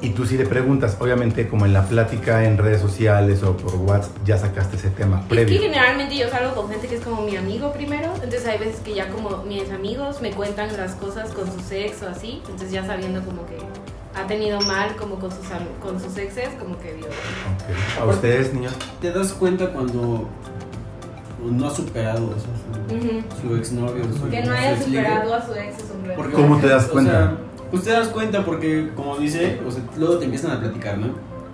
Y 0.00 0.10
tú 0.10 0.24
si 0.24 0.38
le 0.38 0.46
preguntas, 0.46 0.96
obviamente 1.00 1.48
como 1.48 1.66
en 1.66 1.72
la 1.72 1.84
plática 1.86 2.44
en 2.44 2.56
redes 2.56 2.80
sociales 2.80 3.42
o 3.42 3.56
por 3.56 3.74
WhatsApp, 3.74 4.12
ya 4.24 4.38
sacaste 4.38 4.76
ese 4.76 4.90
tema 4.90 5.16
Es 5.16 5.22
que 5.24 5.28
previo. 5.34 5.60
generalmente 5.60 6.16
yo 6.16 6.28
salgo 6.28 6.54
con 6.54 6.70
gente 6.70 6.86
que 6.86 6.94
es 6.98 7.00
como 7.02 7.22
mi 7.22 7.36
amigo 7.36 7.72
primero, 7.72 8.12
entonces 8.14 8.46
hay 8.46 8.58
veces 8.58 8.78
que 8.78 8.94
ya 8.94 9.08
como 9.08 9.38
mis 9.38 9.68
amigos 9.72 10.22
me 10.22 10.30
cuentan 10.30 10.68
las 10.76 10.92
cosas 10.94 11.30
con 11.30 11.46
su 11.46 11.74
ex 11.74 12.00
o 12.04 12.08
así, 12.08 12.40
entonces 12.44 12.70
ya 12.70 12.86
sabiendo 12.86 13.22
como 13.24 13.44
que 13.46 13.56
ha 14.14 14.24
tenido 14.28 14.60
mal 14.60 14.94
como 14.94 15.16
con 15.16 15.32
sus, 15.32 15.46
con 15.82 16.00
sus 16.00 16.16
exes, 16.16 16.50
como 16.60 16.78
que 16.78 16.92
digo, 16.94 17.08
Ok. 17.08 18.00
¿A 18.00 18.04
ustedes, 18.04 18.54
niños? 18.54 18.74
Te 19.00 19.10
das 19.10 19.32
cuenta 19.32 19.72
cuando 19.72 20.28
no 21.44 21.66
ha 21.66 21.74
superado 21.74 22.26
o 22.26 22.38
sea, 22.38 22.50
su, 22.88 23.48
su 23.48 23.56
exnovio. 23.56 24.04
su- 24.04 24.28
que 24.30 24.40
no 24.40 24.46
su 24.46 24.52
haya 24.52 24.82
superado 24.82 25.34
a 25.34 25.46
su 25.46 25.52
ex 25.54 25.78
es 25.78 25.90
un 25.94 26.02
reto. 26.04 26.16
Porque, 26.16 26.32
¿Cómo 26.34 26.58
te 26.58 26.66
das 26.68 26.86
o 26.86 26.92
cuenta? 26.92 27.10
sea, 27.12 27.36
pues 27.70 27.82
te 27.84 27.90
das 27.90 28.08
cuenta 28.08 28.44
porque, 28.44 28.90
como 28.96 29.16
dice, 29.18 29.60
o 29.66 29.70
sea, 29.70 29.82
luego 29.98 30.18
te 30.18 30.24
empiezan 30.24 30.52
a 30.52 30.60
platicar, 30.60 30.98
¿no? 30.98 31.08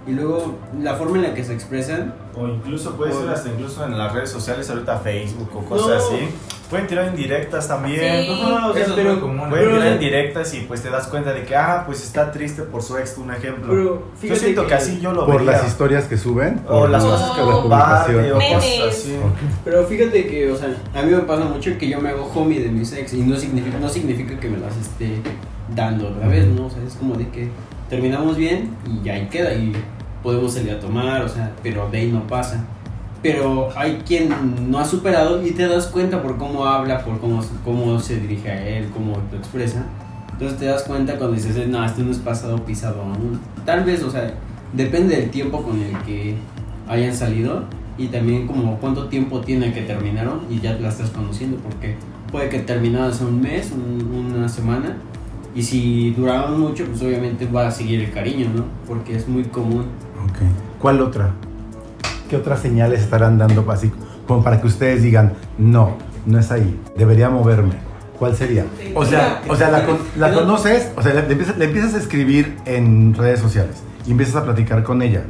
Y 0.06 0.11
luego 0.12 0.56
la 0.82 0.94
forma 0.96 1.16
en 1.16 1.23
la 1.23 1.34
que 1.34 1.42
se 1.44 1.54
expresan, 1.54 2.14
O 2.37 2.46
incluso 2.49 2.94
puede 2.96 3.12
ser 3.12 3.28
hasta 3.30 3.49
incluso 3.49 3.84
en 3.84 3.96
las 3.96 4.12
redes 4.12 4.28
sociales, 4.28 4.68
ahorita 4.68 4.99
Facebook 4.99 5.49
o 5.54 5.62
No. 5.62 5.68
cosas 5.68 6.02
así. 6.04 6.28
Pueden 6.68 6.87
tirar 6.88 7.06
indirectas 7.06 7.68
también. 7.68 8.25
Sí. 8.26 8.30
Ajá, 8.32 8.68
o 8.68 8.73
sea, 8.75 8.82
Eso 8.82 8.90
es 8.90 8.96
pero, 8.96 9.12
muy 9.12 9.20
común. 9.20 9.49
Pueden 9.49 9.64
pero- 9.66 9.78
tirar 9.78 9.92
indirectas 9.94 10.54
y 10.54 10.61
pues 10.62 10.82
te 10.82 10.90
das 10.90 11.06
cuenta 11.06 11.32
de 11.32 11.44
que, 11.44 11.54
ah, 11.56 11.84
pues 11.87 12.02
está 12.02 12.32
triste 12.32 12.62
por 12.64 12.82
su 12.82 12.99
ex, 12.99 13.16
un 13.18 13.30
ejemplo. 13.32 13.66
Pero 13.68 13.84
yo 13.84 14.02
fíjate 14.20 14.40
siento 14.40 14.62
que, 14.62 14.68
que- 14.68 14.75
así 14.75 15.00
yo 15.00 15.12
lo 15.12 15.25
Por 15.26 15.37
vería. 15.38 15.52
las 15.52 15.66
historias 15.68 16.04
que 16.06 16.18
suben. 16.18 16.61
O 16.66 16.80
por 16.80 16.90
las 16.90 17.04
No. 17.04 17.11
cosas 17.11 17.30
que 17.30 17.40
la 17.42 17.52
comparte 17.52 18.32
o 18.32 18.34
cosas 18.38 18.80
así. 18.88 19.16
Pero 19.64 19.84
fíjate 19.87 20.26
que, 20.26 20.50
o 20.50 20.56
sea, 20.56 20.68
a 20.94 21.02
mí 21.02 21.12
me 21.12 21.18
pasa 21.20 21.44
mucho 21.44 21.70
que 21.78 21.88
yo 21.88 22.00
me 22.00 22.11
hago 22.11 22.30
homie 22.34 22.61
de 22.61 22.68
mis 22.68 22.92
ex 22.92 23.14
y 23.14 23.20
no 23.23 23.37
significa, 23.37 23.78
no 23.78 23.88
significa 23.88 24.38
que 24.38 24.49
me 24.49 24.58
las 24.58 24.76
esté 24.76 25.20
dando 25.75 26.08
otra 26.08 26.26
vez, 26.28 26.46
¿no? 26.46 26.66
O 26.66 26.70
sea, 26.70 26.82
es 26.87 26.94
como 26.94 27.14
de 27.14 27.28
que 27.28 27.49
terminamos 27.98 28.36
bien 28.36 28.70
y 29.04 29.08
ahí 29.08 29.28
queda 29.30 29.54
y 29.54 29.72
podemos 30.22 30.52
salir 30.54 30.72
a 30.72 30.80
tomar, 30.80 31.22
o 31.22 31.28
sea, 31.28 31.52
pero 31.62 31.88
de 31.90 31.98
ahí 31.98 32.10
no 32.10 32.26
pasa. 32.26 32.64
Pero 33.22 33.68
hay 33.76 34.02
quien 34.06 34.28
no 34.70 34.78
ha 34.80 34.84
superado 34.84 35.46
y 35.46 35.52
te 35.52 35.68
das 35.68 35.86
cuenta 35.86 36.20
por 36.20 36.36
cómo 36.36 36.66
habla, 36.66 37.04
por 37.04 37.20
cómo, 37.20 37.40
cómo 37.64 37.98
se 38.00 38.18
dirige 38.20 38.50
a 38.50 38.66
él, 38.68 38.88
cómo 38.92 39.16
lo 39.30 39.38
expresa. 39.38 39.84
Entonces 40.32 40.58
te 40.58 40.64
das 40.66 40.82
cuenta 40.82 41.16
cuando 41.16 41.36
dices, 41.36 41.68
no, 41.68 41.84
este 41.84 42.02
no 42.02 42.10
es 42.10 42.18
pasado 42.18 42.56
pisado 42.64 43.00
aún. 43.02 43.38
Tal 43.64 43.84
vez, 43.84 44.02
o 44.02 44.10
sea, 44.10 44.34
depende 44.72 45.16
del 45.16 45.30
tiempo 45.30 45.62
con 45.62 45.80
el 45.80 45.96
que 46.04 46.34
hayan 46.88 47.14
salido 47.14 47.62
y 47.96 48.08
también 48.08 48.48
como 48.48 48.76
cuánto 48.78 49.04
tiempo 49.06 49.40
tiene 49.40 49.72
que 49.72 49.82
terminaron 49.82 50.40
y 50.50 50.58
ya 50.58 50.72
la 50.74 50.88
estás 50.88 51.10
conociendo 51.10 51.58
porque 51.58 51.94
puede 52.32 52.48
que 52.48 52.58
terminaron 52.58 53.10
hace 53.10 53.24
un 53.24 53.40
mes, 53.40 53.70
un- 53.72 54.34
una 54.36 54.48
semana 54.48 54.96
y 55.54 55.62
si 55.62 56.11
duraron 56.11 56.61
mucho 56.61 56.84
pues 56.87 57.02
obviamente 57.02 57.46
va 57.46 57.68
a 57.68 57.70
seguir 57.70 58.00
el 58.00 58.12
cariño, 58.12 58.49
¿no? 58.54 58.64
Porque 58.87 59.16
es 59.16 59.28
muy 59.28 59.44
común. 59.44 59.87
Ok. 60.25 60.38
¿Cuál 60.80 61.00
otra? 61.00 61.30
¿Qué 62.28 62.37
otras 62.37 62.61
señales 62.61 63.00
estarán 63.00 63.38
dando 63.38 63.70
así 63.70 63.90
como 64.26 64.42
para 64.42 64.61
que 64.61 64.66
ustedes 64.66 65.02
digan, 65.02 65.34
no, 65.58 65.96
no 66.26 66.38
es 66.38 66.50
ahí, 66.50 66.78
debería 66.96 67.28
moverme? 67.30 67.75
¿Cuál 68.18 68.34
sería? 68.37 68.64
O 68.94 69.04
sea, 69.04 69.42
o 69.49 69.56
sea 69.56 69.70
la, 69.70 69.84
con- 69.84 69.99
la 70.16 70.32
conoces, 70.32 70.90
o 70.96 71.02
sea, 71.02 71.12
le, 71.14 71.23
le 71.26 71.32
empiezas, 71.32 71.58
le 71.58 71.64
empiezas 71.66 71.94
a 71.94 71.99
escribir 71.99 72.56
en 72.64 73.12
redes 73.14 73.40
sociales 73.40 73.82
y 74.06 74.12
empiezas 74.12 74.37
a 74.37 74.44
platicar 74.44 74.82
con 74.82 75.02
ella. 75.02 75.25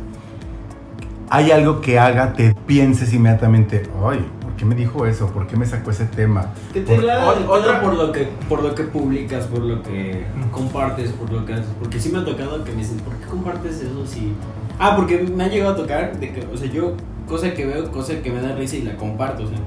Hay 1.31 1.50
algo 1.50 1.81
que 1.81 1.99
haga, 1.99 2.35
te 2.35 2.54
pienses 2.66 3.12
inmediatamente, 3.12 3.83
ay, 4.07 4.25
¿por 4.54 4.61
qué 4.61 4.64
me 4.66 4.75
dijo 4.76 5.04
eso? 5.06 5.26
¿Por 5.28 5.46
qué 5.49 5.56
me 5.56 5.66
sacó 5.66 5.90
ese 5.90 6.04
tema? 6.06 6.52
Que 6.73 6.80
te 6.82 6.94
Por- 6.94 7.04
o- 7.04 7.50
otra- 7.52 7.80
por 7.82 7.94
lo 7.94 8.12
que 8.12 8.28
por 8.49 8.62
lo 8.62 8.75
que 8.75 8.84
publicas, 8.84 9.46
por 9.46 9.58
lo 9.61 9.82
que 9.82 10.25
compartes, 10.52 11.11
por 11.11 11.30
lo 11.32 11.44
que 11.44 11.54
haces, 11.54 11.66
porque 11.80 11.99
sí 12.00 12.11
me 12.11 12.18
ha 12.18 12.25
tocado 12.25 12.62
que 12.64 12.70
me 12.70 12.78
dicen, 12.78 12.99
¿por 12.99 13.14
qué 13.14 13.26
compartes 13.26 13.80
eso 13.80 14.06
si 14.06 14.32
Ah, 14.78 14.94
porque 14.96 15.18
me 15.18 15.44
ha 15.44 15.49
llegado 15.49 15.73
a 15.73 15.76
tocar 15.76 16.18
de 16.18 16.32
que, 16.32 16.46
o 16.52 16.56
sea, 16.56 16.68
yo 16.68 16.94
cosa 17.28 17.52
que 17.54 17.64
veo, 17.64 17.90
cosa 17.92 18.14
que 18.23 18.30
me 18.32 18.40
da 18.40 18.54
risa 18.56 18.76
y 18.76 18.82
la 18.82 18.96
comparto, 18.96 19.44
o 19.44 19.46
sea. 19.49 19.58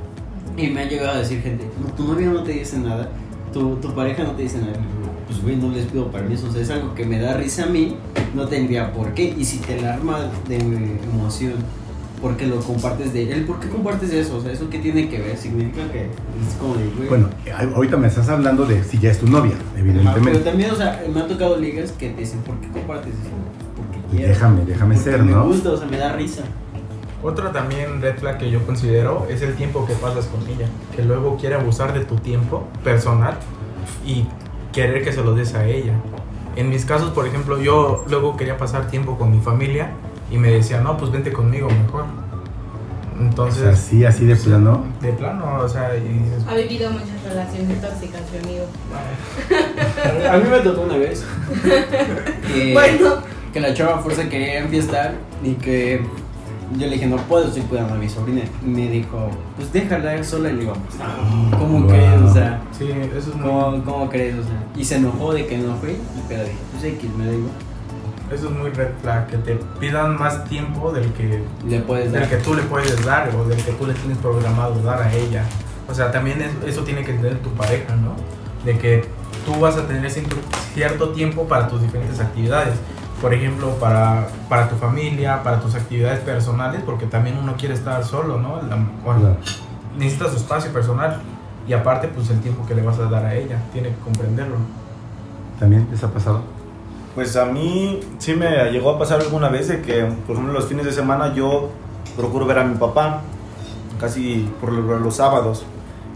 Y 0.57 0.69
me 0.69 0.81
ha 0.81 0.85
llegado 0.85 1.11
a 1.11 1.17
decir 1.19 1.41
gente, 1.41 1.69
"No, 1.81 1.87
tu 1.93 2.03
novia 2.05 2.27
no 2.27 2.43
te 2.43 2.51
dice 2.53 2.77
nada, 2.79 3.09
tu, 3.53 3.75
tu 3.77 3.93
pareja 3.93 4.23
no 4.23 4.31
te 4.31 4.43
dice 4.43 4.57
nada. 4.59 4.73
Pues 5.27 5.41
güey, 5.41 5.55
no 5.57 5.69
les 5.69 5.85
pido 5.85 6.09
permiso, 6.11 6.47
o 6.47 6.51
sea, 6.51 6.61
es 6.61 6.69
algo 6.69 6.93
que 6.95 7.05
me 7.05 7.19
da 7.19 7.33
risa 7.35 7.63
a 7.63 7.67
mí, 7.67 7.95
no 8.33 8.47
tendría 8.47 8.91
por 8.93 9.13
qué. 9.13 9.33
Y 9.37 9.43
si 9.45 9.57
te 9.59 9.79
la 9.81 9.93
arma 9.95 10.19
de 10.47 10.57
emoción, 11.13 11.53
porque 12.21 12.47
lo 12.47 12.57
compartes 12.59 13.13
de 13.13 13.31
él, 13.31 13.45
¿por 13.45 13.59
qué 13.59 13.69
compartes 13.69 14.11
eso? 14.11 14.37
O 14.37 14.41
sea, 14.41 14.51
¿eso 14.51 14.69
qué 14.69 14.79
tiene 14.79 15.07
que 15.09 15.19
ver? 15.19 15.37
Significa 15.37 15.87
que 15.91 16.03
es 16.05 16.55
como 16.59 16.75
de, 16.75 16.85
güey. 16.95 17.09
Bueno, 17.09 17.29
ahorita 17.75 17.97
me 17.97 18.07
estás 18.07 18.27
hablando 18.29 18.65
de 18.65 18.83
si 18.83 18.97
ya 18.97 19.11
es 19.11 19.19
tu 19.19 19.27
novia, 19.27 19.53
Ajá, 19.53 19.63
pero 19.75 19.85
evidentemente. 19.89 20.39
también, 20.39 20.71
o 20.71 20.75
sea, 20.75 21.03
me 21.13 21.21
han 21.21 21.27
tocado 21.27 21.57
ligas 21.57 21.91
que 21.91 22.09
te 22.09 22.21
dicen, 22.21 22.39
¿por 22.41 22.55
qué 22.57 22.69
compartes 22.69 23.13
eso? 23.13 23.29
Porque 23.75 23.99
Pues 23.99 24.11
quiero. 24.17 24.27
déjame, 24.29 24.65
déjame 24.65 24.95
Porque 24.95 25.11
ser, 25.11 25.23
me 25.23 25.31
¿no? 25.31 25.45
gusta, 25.45 25.71
o 25.71 25.77
sea, 25.77 25.87
me 25.87 25.97
da 25.97 26.13
risa. 26.13 26.43
Otra 27.23 27.51
también 27.51 28.01
red 28.01 28.17
flag 28.17 28.37
que 28.37 28.49
yo 28.51 28.63
considero 28.65 29.25
es 29.29 29.41
el 29.41 29.55
tiempo 29.55 29.85
que 29.85 29.93
pasas 29.93 30.25
con 30.27 30.41
ella, 30.47 30.67
que 30.95 31.03
luego 31.03 31.35
quiere 31.37 31.55
abusar 31.55 31.93
de 31.93 32.05
tu 32.05 32.15
tiempo 32.15 32.67
personal 32.83 33.37
y 34.05 34.25
querer 34.71 35.03
que 35.03 35.11
se 35.11 35.23
lo 35.23 35.33
des 35.33 35.53
a 35.55 35.65
ella. 35.65 35.93
En 36.55 36.69
mis 36.69 36.85
casos, 36.85 37.11
por 37.11 37.27
ejemplo, 37.27 37.59
yo 37.61 38.05
luego 38.09 38.37
quería 38.37 38.57
pasar 38.57 38.87
tiempo 38.87 39.17
con 39.17 39.31
mi 39.31 39.39
familia 39.39 39.91
y 40.31 40.37
me 40.37 40.51
decía, 40.51 40.81
no, 40.81 40.97
pues 40.97 41.11
vente 41.11 41.31
conmigo 41.31 41.67
mejor. 41.69 42.03
O 42.03 43.19
Entonces, 43.21 43.63
sea, 43.63 43.75
sí, 43.75 44.05
así 44.05 44.25
de 44.25 44.35
plano. 44.35 44.83
de 45.01 45.11
plano, 45.13 45.57
o 45.61 45.67
sea, 45.67 45.95
y 45.97 46.01
dices, 46.01 46.43
Ha 46.47 46.53
vivido 46.55 46.91
muchas 46.91 47.23
relaciones 47.27 47.81
tóxicas, 47.81 48.21
mi 48.31 48.37
amigo. 48.49 48.65
A 50.31 50.37
mí 50.37 50.43
me 50.49 50.59
tocó 50.59 50.81
una 50.81 50.97
vez 50.97 51.25
que, 52.47 52.73
Bueno. 52.73 53.15
que 53.53 53.59
la 53.59 53.73
chava 53.73 53.99
fuerza 53.99 54.29
quería 54.29 54.59
enfiestar 54.59 55.15
y 55.43 55.53
que 55.53 56.01
yo 56.77 56.85
le 56.85 56.93
dije, 56.93 57.07
no 57.07 57.15
puedo, 57.17 57.47
estoy 57.47 57.61
cuidando 57.63 57.93
a 57.93 57.97
mi 57.97 58.09
sobrina. 58.09 58.41
Y 58.63 58.67
me 58.69 58.87
dijo, 58.89 59.29
pues 59.55 59.71
déjala 59.71 60.15
ir 60.17 60.23
sola. 60.25 60.49
Y 60.49 60.53
le 60.53 60.59
digo, 60.59 60.73
no, 61.51 61.57
¿cómo 61.57 61.79
Wow. 61.79 61.87
crees? 61.87 62.21
O 62.21 62.33
sea, 62.33 62.61
Sí, 62.77 62.89
eso 62.91 63.17
es 63.31 63.35
muy, 63.35 63.47
¿cómo, 63.49 63.83
¿cómo 63.83 64.09
crees? 64.09 64.35
O 64.35 64.43
sea, 64.43 64.63
y 64.75 64.83
se 64.85 64.97
enojó 64.97 65.33
de 65.33 65.47
que 65.47 65.57
no 65.57 65.75
fui. 65.77 65.95
Pero 66.27 66.43
dije, 66.43 66.55
pues 66.73 66.83
X, 66.83 67.09
me 67.17 67.31
digo, 67.31 67.47
eso 68.31 68.47
es 68.47 68.51
muy 68.51 68.69
red 68.71 68.89
flag, 69.01 69.27
que 69.27 69.37
te 69.37 69.55
pidan 69.79 70.17
más 70.17 70.43
tiempo 70.45 70.91
del 70.91 71.11
que, 71.13 71.43
le 71.67 71.79
puedes 71.81 72.11
del 72.11 72.21
dar. 72.21 72.29
que 72.29 72.37
tú 72.37 72.53
le 72.53 72.63
puedes 72.63 73.05
dar 73.05 73.29
o 73.35 73.45
del 73.45 73.63
que 73.63 73.71
tú 73.73 73.85
le 73.87 73.93
tienes 73.93 74.17
programado 74.17 74.75
dar 74.83 75.01
a 75.01 75.13
ella. 75.13 75.43
O 75.89 75.93
sea, 75.93 76.11
también 76.11 76.41
es- 76.41 76.67
eso 76.67 76.83
tiene 76.83 77.03
que 77.05 77.13
tener 77.13 77.37
tu 77.39 77.49
pareja, 77.51 77.95
¿no? 77.95 78.13
De 78.65 78.77
que 78.77 79.05
tú 79.45 79.57
vas 79.59 79.77
a 79.77 79.87
tener 79.87 80.09
cierto, 80.11 80.35
cierto 80.73 81.09
tiempo 81.09 81.45
para 81.47 81.67
tus 81.69 81.81
diferentes 81.81 82.19
actividades. 82.19 82.73
Por 83.21 83.33
ejemplo, 83.33 83.69
para, 83.79 84.27
para 84.49 84.69
tu 84.69 84.75
familia, 84.75 85.41
para 85.41 85.59
tus 85.59 85.73
actividades 85.75 86.19
personales, 86.19 86.81
porque 86.85 87.05
también 87.05 87.37
uno 87.37 87.55
quiere 87.57 87.73
estar 87.73 88.03
solo, 88.03 88.37
¿no? 88.37 88.61
La- 88.69 88.77
bueno, 89.03 89.37
necesita 89.97 90.29
su 90.29 90.35
espacio 90.35 90.71
personal. 90.73 91.21
Y 91.67 91.73
aparte, 91.73 92.07
pues 92.09 92.29
el 92.29 92.39
tiempo 92.41 92.65
que 92.67 92.75
le 92.75 92.81
vas 92.81 92.99
a 92.99 93.09
dar 93.09 93.25
a 93.25 93.33
ella, 93.33 93.57
tiene 93.73 93.89
que 93.89 93.95
comprenderlo. 94.03 94.55
¿También 95.59 95.87
les 95.89 96.03
ha 96.03 96.11
pasado? 96.11 96.41
Pues 97.17 97.35
a 97.35 97.45
mí 97.45 97.99
sí 98.19 98.35
me 98.35 98.69
llegó 98.69 98.91
a 98.91 98.99
pasar 98.99 99.19
alguna 99.21 99.49
vez 99.49 99.69
de 99.69 99.81
que, 99.81 100.03
por 100.27 100.35
ejemplo, 100.35 100.53
los 100.53 100.67
fines 100.67 100.85
de 100.85 100.91
semana 100.91 101.33
yo 101.33 101.71
procuro 102.15 102.45
ver 102.45 102.59
a 102.59 102.63
mi 102.63 102.77
papá, 102.77 103.21
casi 103.99 104.47
por 104.61 104.71
lo- 104.71 104.99
los 104.99 105.15
sábados. 105.15 105.65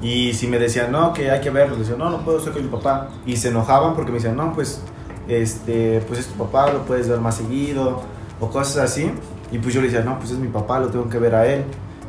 Y 0.04 0.34
si 0.36 0.46
me 0.46 0.60
decían, 0.60 0.92
no, 0.92 1.12
que 1.12 1.32
hay 1.32 1.42
que 1.42 1.50
verlo, 1.50 1.76
decía, 1.76 1.96
no, 1.98 2.12
no 2.12 2.20
puedo 2.20 2.38
estar 2.38 2.54
con 2.54 2.62
mi 2.62 2.70
papá. 2.70 3.10
Y 3.26 3.36
se 3.38 3.48
enojaban 3.50 3.96
porque 3.96 4.12
me 4.12 4.18
decían, 4.20 4.36
no, 4.38 4.54
pues, 4.54 4.84
este, 5.28 6.02
pues 6.08 6.20
es 6.20 6.28
tu 6.28 6.36
papá, 6.36 6.72
lo 6.72 6.86
puedes 6.86 7.10
ver 7.10 7.20
más 7.20 7.34
seguido, 7.34 8.04
o 8.40 8.50
cosas 8.52 8.78
así. 8.92 9.12
Y 9.52 9.58
pues 9.58 9.74
yo 9.74 9.82
le 9.82 9.88
decía, 9.88 10.04
no, 10.04 10.20
pues 10.20 10.30
es 10.30 10.38
mi 10.38 10.50
papá, 10.50 10.80
lo 10.80 10.90
tengo 10.90 11.10
que 11.10 11.18
ver 11.18 11.34
a 11.34 11.48
él. 11.48 11.64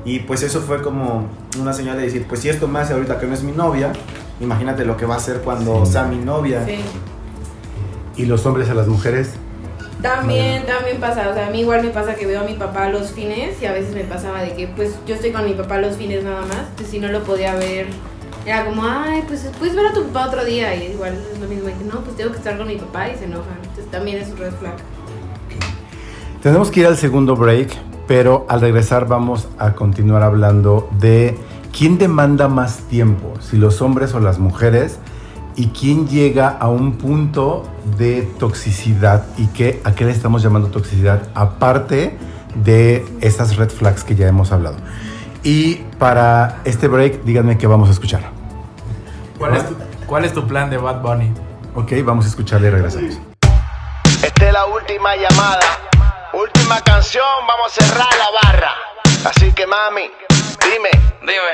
Y 0.05 0.19
pues 0.19 0.43
eso 0.43 0.61
fue 0.61 0.83
como 0.83 1.25
una 1.59 1.73
señal 1.73 1.97
de 1.97 2.03
decir, 2.03 2.27
pues 2.29 2.41
si 2.41 2.51
esto 2.51 2.69
me 2.69 2.79
hace 2.81 2.93
ahorita 2.93 3.19
que 3.19 3.27
no 3.27 3.33
es 3.33 3.43
mi 3.43 3.53
novia, 3.53 3.91
imagínate 4.39 4.85
lo 4.85 4.99
que 4.99 5.07
va 5.07 5.15
a 5.15 5.17
hacer 5.17 5.39
cuando 5.41 5.87
Sí. 5.87 5.93
sea 5.93 6.05
mi 6.05 6.17
novia. 6.17 6.63
Sí. 6.67 6.77
¿Y 8.17 8.27
los 8.27 8.45
hombres 8.47 8.69
a 8.71 8.75
las 8.75 8.87
mujeres? 8.89 9.31
También, 10.03 10.67
también 10.67 10.99
pasa, 10.99 11.29
o 11.29 11.35
sea, 11.35 11.47
a 11.47 11.51
mí 11.51 11.61
igual 11.61 11.83
me 11.85 11.91
pasa 11.91 12.17
que 12.17 12.27
veo 12.27 12.41
a 12.41 12.45
mi 12.45 12.55
papá 12.55 12.89
los 12.89 13.13
fines 13.13 13.63
y 13.63 13.67
a 13.67 13.73
veces 13.73 13.95
me 13.95 14.03
pasaba 14.03 14.43
de 14.43 14.53
que 14.55 14.67
pues 14.67 14.97
yo 15.07 15.15
estoy 15.15 15.31
con 15.31 15.45
mi 15.45 15.53
papá 15.53 15.79
los 15.79 15.97
fines 15.97 16.25
nada 16.25 16.41
más, 16.43 16.67
entonces 16.71 16.89
si 16.89 16.99
no 16.99 17.07
lo 17.07 17.23
podía 17.23 17.55
ver, 17.55 17.87
era 18.45 18.65
como, 18.65 18.83
ay, 18.85 19.23
pues 19.29 19.49
puedes 19.61 19.77
ver 19.77 19.87
a 19.87 19.93
tu 19.93 20.03
papá 20.07 20.27
otro 20.27 20.45
día 20.45 20.75
y 20.75 20.93
igual 20.93 21.17
es 21.33 21.39
lo 21.39 21.47
mismo, 21.47 21.69
y 21.69 21.73
que 21.73 21.85
no, 21.85 22.01
pues 22.01 22.17
tengo 22.17 22.33
que 22.33 22.39
estar 22.39 22.59
con 22.59 22.67
mi 22.67 22.77
papá 22.77 23.11
y 23.11 23.17
se 23.17 23.27
enojan, 23.27 23.57
entonces 23.63 23.89
también 23.93 24.19
es 24.19 24.29
un 24.31 24.39
red 24.39 24.53
flag. 24.55 24.75
Tenemos 26.43 26.73
que 26.73 26.81
ir 26.81 26.87
al 26.87 26.97
segundo 26.97 27.37
break, 27.37 27.71
pero 28.09 28.45
al 28.49 28.61
regresar 28.61 29.07
vamos 29.07 29.47
a 29.59 29.75
continuar 29.75 30.25
hablando 30.25 30.89
de 30.99 31.39
quién 31.77 31.99
demanda 31.99 32.49
más 32.49 32.79
tiempo, 32.89 33.35
si 33.41 33.57
los 33.57 33.81
hombres 33.81 34.15
o 34.15 34.21
las 34.21 34.41
mujeres, 34.41 34.99
y 35.57 35.69
quién 35.69 36.09
llega 36.09 36.49
a 36.49 36.69
un 36.69 36.97
punto 36.97 37.69
de 37.99 38.23
toxicidad 38.39 39.25
y 39.37 39.47
qué, 39.49 39.81
a 39.85 39.93
qué 39.93 40.05
le 40.05 40.13
estamos 40.13 40.43
llamando 40.43 40.69
toxicidad, 40.69 41.29
aparte 41.35 42.17
de 42.55 43.05
esas 43.21 43.57
red 43.57 43.71
flags 43.71 44.05
que 44.05 44.15
ya 44.15 44.29
hemos 44.29 44.53
hablado. 44.53 44.77
Y 45.43 45.77
para 45.99 46.61
este 46.65 46.89
break, 46.89 47.25
díganme 47.25 47.59
qué 47.59 47.67
vamos 47.67 47.89
a 47.89 47.93
escuchar. 47.93 48.23
¿Cuál 49.39 49.57
es 49.57 49.69
tu, 49.69 49.75
cuál 50.07 50.25
es 50.25 50.33
tu 50.33 50.47
plan 50.47 50.71
de 50.71 50.77
Bad 50.77 51.03
Bunny? 51.03 51.33
Ok, 51.75 51.93
vamos 52.05 52.27
a 52.27 52.29
escucharle 52.29 52.69
y 52.69 52.71
regresamos. 52.71 53.19
Esta 54.23 54.47
es 54.47 54.53
la 54.53 54.67
última 54.67 55.17
llamada. 55.17 55.67
Última 56.33 56.81
canción, 56.83 57.25
vamos 57.49 57.77
a 57.77 57.85
cerrar 57.85 58.09
la 58.19 58.51
barra. 58.51 58.73
Así 59.25 59.53
que 59.53 59.67
mami, 59.67 60.11
dime. 60.63 60.91
Dime. 61.21 61.53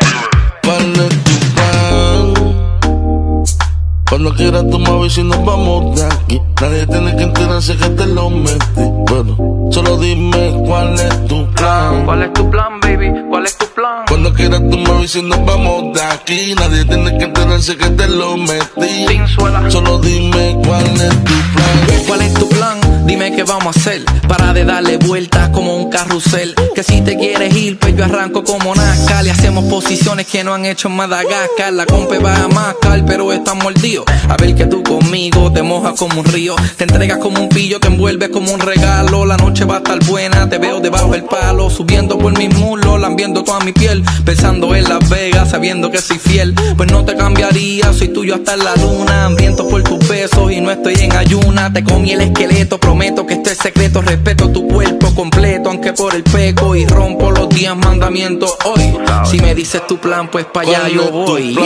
Cuando 4.09 4.35
quieras 4.35 4.65
tú 4.71 4.79
me 4.79 4.89
avisas 4.89 5.19
y 5.19 5.23
nos 5.25 5.45
vamos 5.45 5.95
de 6.01 6.07
aquí. 6.07 6.41
Nadie 6.63 6.87
tiene 6.87 7.15
que 7.15 7.23
enterarse 7.25 7.77
que 7.77 7.89
te 7.91 8.07
lo 8.07 8.31
metí. 8.31 8.83
Bueno, 9.07 9.69
solo 9.71 9.99
dime 9.99 10.55
cuál 10.67 10.95
es 10.95 11.27
tu 11.27 11.47
plan. 11.51 12.07
¿Cuál 12.07 12.23
es 12.23 12.33
tu 12.33 12.51
plan, 12.51 12.81
baby? 12.81 13.13
¿Cuál 13.29 13.45
es 13.45 13.59
tu 13.59 13.67
plan? 13.67 14.05
Cuando 14.09 14.33
quieras 14.33 14.61
tú 14.71 14.79
me 14.79 14.91
avisas 14.91 15.23
y 15.23 15.27
nos 15.27 15.45
vamos 15.45 15.95
de 15.95 16.03
aquí. 16.03 16.55
Nadie 16.55 16.85
tiene 16.87 17.19
que 17.19 17.25
enterarse 17.25 17.77
que 17.77 17.91
te 17.91 18.09
lo 18.09 18.39
metí. 18.39 19.07
Pinzuela. 19.07 19.71
Solo 19.71 19.99
dime 19.99 20.57
cuál 20.65 20.85
es 20.85 21.25
tu 21.25 21.35
plan. 21.53 22.05
¿Cuál 22.07 22.23
es 22.23 22.35
tu 22.35 22.49
plan? 22.49 22.78
Dime 23.09 23.33
qué 23.35 23.43
vamos 23.43 23.75
a 23.75 23.81
hacer 23.81 24.05
para 24.29 24.53
de 24.53 24.67
darle 24.67 24.99
vueltas 24.99 25.49
como 25.49 25.75
un 25.75 25.89
carrusel. 25.89 26.55
Que 26.75 26.83
si 26.83 27.01
te 27.01 27.17
quieres 27.17 27.57
ir, 27.57 27.79
pues 27.79 27.97
yo 27.97 28.05
arranco 28.05 28.45
como 28.45 28.75
Nazca. 28.75 29.23
Le 29.23 29.31
hacemos 29.31 29.65
posiciones 29.65 30.27
que 30.27 30.45
no 30.45 30.53
han 30.53 30.67
hecho 30.67 30.89
en 30.89 30.97
Madagascar. 30.97 31.73
La 31.73 31.87
compa 31.87 32.19
va 32.19 32.45
a 32.45 32.49
mascar, 32.49 33.03
pero 33.07 33.33
está 33.33 33.55
mordido. 33.55 34.05
A 34.29 34.37
ver 34.37 34.55
que 34.55 34.67
tú 34.67 34.83
conmigo 34.83 35.51
te 35.51 35.63
mojas 35.63 35.95
como 35.95 36.21
un 36.21 36.27
río. 36.27 36.55
Te 36.77 36.85
entregas 36.85 37.17
como 37.17 37.41
un 37.41 37.49
pillo 37.49 37.81
que 37.81 37.89
envuelve 37.89 38.31
como 38.31 38.53
un 38.53 38.61
regalo. 38.61 39.25
La 39.25 39.39
noche 39.39 39.65
va 39.65 39.77
a 39.77 39.79
estar 39.79 39.99
buena, 40.05 40.47
te 40.51 40.59
veo 40.59 40.81
debajo 40.81 41.11
del 41.13 41.25
palo. 41.25 41.71
Subiendo 41.71 42.19
por 42.19 42.37
mis 42.37 42.55
muslos, 42.59 43.01
lambiendo 43.01 43.43
toda 43.43 43.61
mi 43.61 43.73
piel. 43.73 44.05
Pensando 44.27 44.75
en 44.75 44.85
Las 44.85 45.09
Vegas, 45.09 45.49
sabiendo 45.49 45.91
que 45.91 46.03
soy 46.03 46.19
fiel. 46.19 46.55
Pues 46.77 46.93
no 46.93 47.07
te 47.07 47.17
cambiaría, 47.17 47.91
soy 47.95 48.09
tuyo 48.09 48.35
hasta 48.35 48.55
la 48.59 48.77
luna. 48.77 49.25
Hambriento 49.25 49.67
por 49.67 49.83
tus 49.83 50.07
besos 50.07 50.53
y 50.53 50.61
no 50.61 50.71
estoy 50.71 50.97
en 51.01 51.17
ayuna. 51.17 51.73
Te 51.73 51.83
comí 51.83 52.13
el 52.13 52.21
esqueleto, 52.21 52.79
prometo 52.79 52.98
que 52.99 53.35
esto 53.35 53.51
es 53.51 53.59
secreto. 53.59 54.03
Respeto 54.03 54.51
tu 54.51 54.67
cuerpo 54.67 55.15
completo, 55.15 55.71
aunque 55.71 55.93
por 55.93 56.15
el 56.15 56.23
peco. 56.25 56.75
Y 56.75 56.85
rompo 56.87 57.31
los 57.31 57.49
días 57.49 57.77
mandamientos 57.77 58.57
hoy. 58.65 58.99
Si 59.25 59.39
me 59.39 59.55
dices 59.55 59.87
tu 59.87 59.99
plan, 59.99 60.29
pues 60.31 60.47
para 60.47 60.69
allá 60.69 60.81
¿Cuál 60.81 60.93
yo 60.93 61.11
voy. 61.13 61.59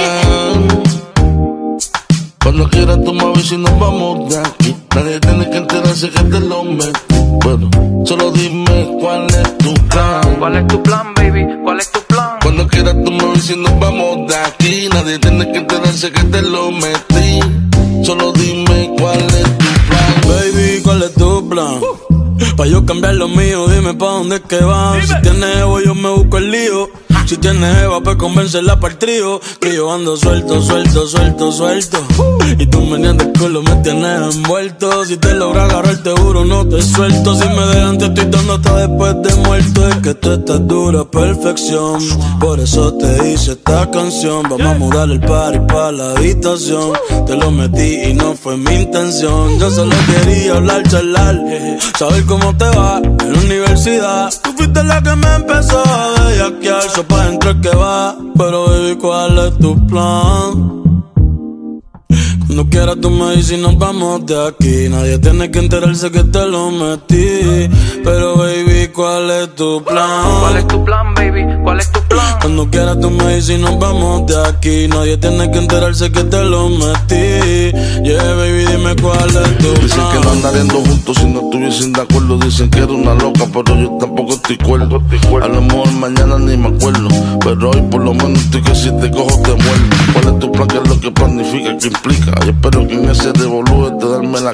Cuando 2.42 2.68
quieras 2.68 2.98
tú 3.04 3.14
me 3.14 3.22
avisas 3.22 3.52
y 3.52 3.56
nos 3.58 3.78
vamos 3.78 4.30
de 4.30 4.38
aquí. 4.38 4.76
Nadie 4.94 5.20
tiene 5.20 5.50
que 5.50 5.56
enterarse 5.56 6.10
que 6.10 6.22
te 6.24 6.40
lo 6.40 6.64
metí. 6.64 6.92
Bueno, 7.44 7.70
solo 8.04 8.30
dime 8.30 8.96
cuál 9.00 9.26
es 9.26 9.58
tu 9.58 9.74
plan. 9.88 10.36
¿Cuál 10.38 10.56
es 10.56 10.66
tu 10.66 10.82
plan, 10.82 11.14
baby? 11.14 11.46
¿Cuál 11.62 11.80
es 11.80 11.90
tu 11.90 12.00
plan? 12.00 12.38
Cuando 12.42 12.66
quieras 12.68 12.94
tú 13.04 13.10
me 13.10 13.22
avisas 13.22 13.50
y 13.50 13.56
nos 13.58 13.78
vamos 13.80 14.28
de 14.28 14.36
aquí. 14.36 14.88
Nadie 14.92 15.18
tiene 15.18 15.50
que 15.50 15.58
enterarse 15.58 16.10
que 16.10 16.24
te 16.24 16.42
lo 16.42 16.70
metí. 16.72 17.40
Solo 18.04 18.32
dime 18.32 18.90
cuál 18.98 19.20
es 19.20 19.58
tu 19.58 19.72
plan. 19.88 20.12
Baby, 20.28 20.61
¿cuál 20.92 21.02
es 21.04 21.14
tu 21.14 21.48
plan? 21.48 21.80
Pa' 22.56 22.66
yo 22.66 22.84
cambiar 22.84 23.14
lo 23.14 23.28
mío, 23.28 23.66
dime 23.68 23.94
pa' 23.94 24.06
dónde 24.06 24.36
es 24.36 24.42
que 24.42 24.58
vas. 24.58 25.08
Si 25.08 25.22
tienes 25.22 25.56
Evo, 25.56 25.80
yo 25.80 25.94
me 25.94 26.10
busco 26.10 26.36
el 26.36 26.50
lío. 26.50 26.90
Si 27.26 27.36
tienes 27.36 27.76
Eva, 27.78 28.00
pues 28.00 28.16
convencerla 28.16 28.78
para 28.78 28.92
el 28.92 28.98
trío. 28.98 29.40
Que 29.60 29.74
yo 29.74 29.92
ando 29.92 30.16
suelto, 30.16 30.60
suelto, 30.60 31.06
suelto, 31.06 31.52
suelto. 31.52 31.98
Y 32.58 32.66
tú 32.66 32.80
me 32.82 32.96
el 33.08 33.32
culo, 33.38 33.62
me 33.62 33.76
tienes 33.76 34.36
envuelto. 34.36 35.04
Si 35.04 35.16
te 35.16 35.34
logra 35.34 35.64
agarrar, 35.64 36.02
te 36.02 36.10
juro, 36.10 36.44
no 36.44 36.66
te 36.66 36.82
suelto. 36.82 37.34
Si 37.34 37.48
me 37.48 37.66
dejan, 37.66 37.98
te 37.98 38.06
estoy 38.06 38.26
dando 38.26 38.54
hasta 38.54 38.86
después 38.86 39.22
de 39.22 39.34
muerto. 39.36 39.88
Es 39.88 39.96
que 39.96 40.14
tú 40.14 40.32
estás 40.32 40.66
dura, 40.66 41.04
perfección. 41.04 42.00
Por 42.40 42.60
eso 42.60 42.94
te 42.94 43.32
hice 43.32 43.52
esta 43.52 43.90
canción. 43.90 44.42
Vamos 44.48 44.66
a 44.66 44.74
mudar 44.78 45.10
el 45.10 45.20
party 45.20 45.60
pa' 45.72 45.92
la 45.92 46.12
habitación. 46.12 46.92
Te 47.26 47.36
lo 47.36 47.50
metí 47.50 48.10
y 48.10 48.14
no 48.14 48.34
fue 48.34 48.56
mi 48.56 48.74
intención. 48.74 49.58
Yo 49.58 49.70
solo 49.70 49.94
quería 50.06 50.56
hablar, 50.56 50.82
charlar. 50.88 51.38
Saber 51.98 52.24
cómo 52.26 52.56
te 52.56 52.64
va 52.64 52.98
en 52.98 53.32
la 53.32 53.38
universidad. 53.38 54.32
Fuiste 54.82 54.94
la 54.94 55.02
que 55.02 55.16
me 55.16 55.34
empezó 55.34 55.78
a 55.78 56.24
bellaquear. 56.26 56.82
So 56.82 57.04
pa' 57.04 57.26
dentro 57.26 57.60
que 57.60 57.70
va. 57.70 58.16
Pero 58.36 58.66
baby, 58.66 58.96
¿cuál 58.96 59.38
es 59.38 59.58
tu 59.58 59.86
plan? 59.86 60.71
Cuando 62.62 62.78
quieras 62.78 62.96
tú 63.00 63.10
me 63.10 63.34
dices 63.34 63.58
y 63.58 63.60
nos 63.60 63.76
vamos 63.76 64.24
de 64.24 64.46
aquí 64.46 64.88
Nadie 64.88 65.18
tiene 65.18 65.50
que 65.50 65.58
enterarse 65.58 66.12
que 66.12 66.22
te 66.22 66.46
lo 66.46 66.70
metí 66.70 67.68
Pero 68.04 68.36
baby, 68.36 68.88
¿cuál 68.94 69.30
es 69.30 69.54
tu 69.56 69.82
plan? 69.82 70.40
¿Cuál 70.40 70.56
es 70.58 70.68
tu 70.68 70.84
plan, 70.84 71.12
baby? 71.12 71.44
¿Cuál 71.64 71.80
es 71.80 71.90
tu 71.90 72.00
plan? 72.02 72.38
Cuando 72.40 72.70
quieras 72.70 73.00
tú 73.00 73.10
me 73.10 73.34
dices 73.34 73.58
y 73.58 73.62
nos 73.62 73.76
vamos 73.80 74.26
de 74.26 74.46
aquí 74.46 74.86
Nadie 74.86 75.16
tiene 75.16 75.50
que 75.50 75.58
enterarse 75.58 76.12
que 76.12 76.22
te 76.22 76.44
lo 76.44 76.68
metí 76.68 77.72
Yeah, 78.04 78.34
baby, 78.34 78.64
dime 78.66 78.94
cuál 79.02 79.28
es 79.28 79.58
tu 79.58 79.72
Dicen 79.82 80.04
que 80.10 80.16
no 80.16 80.20
plan 80.20 80.36
andaríamos 80.36 80.88
juntos 80.88 81.16
si 81.18 81.26
no 81.26 81.40
estuviesen 81.40 81.92
de 81.92 82.00
acuerdo. 82.00 82.36
Dicen 82.38 82.68
que 82.68 82.78
era 82.78 82.92
una 82.92 83.14
loca, 83.14 83.44
pero 83.52 83.76
yo 83.76 83.96
tampoco 84.00 84.32
estoy 84.34 84.58
cuerdo. 84.58 85.00
A 85.42 85.48
lo 85.48 85.62
mejor 85.62 85.92
mañana 85.92 86.38
ni 86.38 86.56
me 86.56 86.68
acuerdo. 86.68 87.08
Pero 87.44 87.70
hoy 87.70 87.82
por 87.82 88.02
lo 88.02 88.12
menos 88.12 88.40
estoy 88.40 88.62
que 88.62 88.74
si 88.74 88.90
te 88.98 89.10
cojo 89.10 89.40
te 89.42 89.50
muerdo. 89.50 89.96
¿Cuál 90.12 90.34
es 90.34 90.38
tu 90.40 90.52
plan? 90.52 90.68
¿Qué 90.68 90.78
es 90.78 90.88
lo 90.88 91.00
que 91.00 91.10
planifica? 91.12 91.76
¿Qué 91.78 91.86
implica? 91.88 92.44
Yo 92.44 92.51
espero 92.52 92.86
que 92.86 92.94
en 92.94 93.10
ese 93.10 93.32
revolú 93.32 93.98
te 93.98 94.08
darme 94.08 94.40
la 94.40 94.52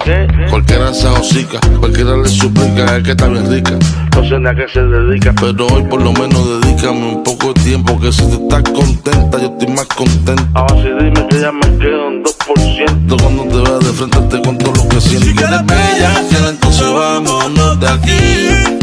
Cualquiera 0.50 0.92
se 0.94 1.06
hocica, 1.08 1.58
cualquiera 1.78 2.16
le 2.16 2.28
suplica, 2.28 2.96
es 2.96 3.02
que 3.02 3.10
está 3.10 3.28
bien 3.28 3.50
rica. 3.50 3.72
No 4.16 4.28
sé 4.28 4.38
ni 4.38 4.48
a 4.48 4.54
qué 4.54 4.66
se 4.72 4.82
dedica, 4.82 5.34
pero 5.40 5.66
hoy 5.66 5.82
por 5.84 6.02
lo 6.02 6.12
menos 6.12 6.60
dedícame 6.60 7.14
un 7.14 7.22
poco 7.22 7.52
de 7.52 7.60
tiempo. 7.62 7.98
Que 8.00 8.12
si 8.12 8.22
tú 8.30 8.48
estás 8.48 8.62
contenta, 8.72 9.38
yo 9.38 9.46
estoy 9.46 9.68
más 9.68 9.86
contento. 9.86 10.42
Ahora 10.54 10.74
sí 10.82 10.88
dime 11.00 11.26
que 11.28 11.40
ya 11.40 11.52
me 11.52 11.78
quedo 11.78 12.08
un 12.08 12.24
2%. 12.24 13.22
Cuando 13.22 13.42
te 13.44 13.70
veas 13.70 13.80
de 13.80 13.92
frente, 13.92 14.18
te 14.36 14.42
cuento 14.42 14.72
lo 14.72 14.88
que 14.88 15.00
siento. 15.00 15.26
Si 15.26 15.34
quieres 15.34 15.66
bella, 15.66 16.48
entonces 16.48 16.92
vámonos 16.92 17.80
de 17.80 17.88
aquí 17.88 18.78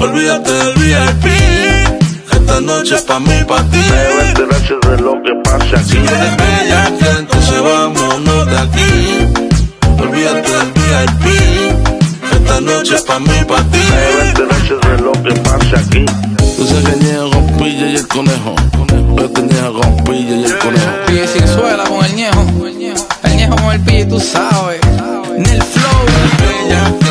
Olvídate 0.00 0.52
del 0.52 0.74
VIP 0.74 2.07
noche 2.60 2.96
es 2.96 3.02
pa' 3.02 3.20
mí, 3.20 3.44
pa' 3.46 3.62
ti. 3.70 3.78
Debe 3.78 4.28
enterarse 4.28 4.74
de 4.88 4.96
lo 5.02 5.12
que 5.22 5.32
pasa 5.44 5.82
Si 5.84 5.96
aquí. 5.98 6.06
eres 6.06 6.36
bella, 6.36 6.92
entonces 7.18 7.62
vámonos 7.62 8.46
de 8.46 8.58
aquí. 8.58 9.28
Olvídate 10.00 10.50
del 10.50 10.72
VIP. 10.74 11.24
Esta 12.32 12.60
noche 12.60 12.94
es 12.96 13.02
pa' 13.02 13.18
mí, 13.20 13.44
pa' 13.46 13.62
ti. 13.70 13.78
Debe 13.78 14.28
enterarse 14.30 14.74
de 14.74 14.98
lo 15.02 15.12
que 15.12 15.32
pasa 15.40 15.78
aquí. 15.78 16.04
Tú 16.56 16.66
sabes 16.66 16.84
que 16.88 16.96
niego 17.04 17.30
con 17.30 17.46
pilla 17.58 17.86
y 17.86 17.96
el 17.96 18.08
conejo. 18.08 18.54
Yo 19.16 19.30
te 19.30 19.42
niego 19.42 19.80
con 19.80 19.96
pilla 20.04 20.36
y 20.36 20.44
el 20.44 20.58
conejo. 20.58 20.90
Pille 21.06 21.26
sin 21.28 21.46
suela 21.48 21.84
con 21.84 22.04
el 22.04 22.14
ñejo. 22.16 22.44
El 23.24 23.36
ñejo 23.36 23.56
con 23.56 23.72
el 23.72 23.80
pille, 23.82 24.04
tú 24.06 24.18
sabes. 24.20 24.80
Nel 25.36 25.62
flow. 25.62 25.98
OMB, 26.68 27.07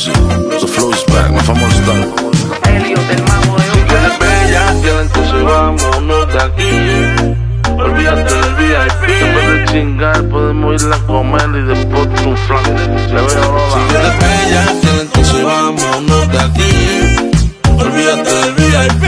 Music. 0.00 0.14
The 0.60 0.66
flow 0.66 0.90
is 0.92 1.04
back. 1.12 1.30
My 1.30 1.40
famoso 1.40 1.76
está. 1.76 1.92
Elliot, 2.70 3.10
el 3.10 3.22
mago 3.24 3.56
de 3.58 3.64
Si 3.64 3.94
eres 3.94 4.18
bella, 4.18 4.62
ya 4.82 5.00
entonces 5.02 5.44
vámonos 5.44 6.32
de 6.32 6.40
aquí. 6.40 6.72
Olvídate 7.78 8.34
del 8.34 8.54
VIP. 8.54 9.02
En 9.10 9.34
vez 9.34 9.46
de 9.52 9.64
chingar, 9.72 10.28
podemos 10.30 10.82
ir 10.82 10.90
a 10.90 10.98
comer 11.06 11.50
y 11.54 11.62
después 11.66 12.08
un 12.24 12.34
flan. 12.34 12.64
Le 12.64 13.12
veo 13.12 13.28
Si 13.28 13.36
roba. 13.36 14.00
eres 14.00 14.18
bella, 14.20 14.64
ya 14.82 15.00
entonces 15.02 15.44
vámonos 15.44 16.32
de 16.32 16.38
aquí. 16.38 16.72
Olvídate 17.78 18.34
del 18.34 18.54
VIP. 18.54 19.04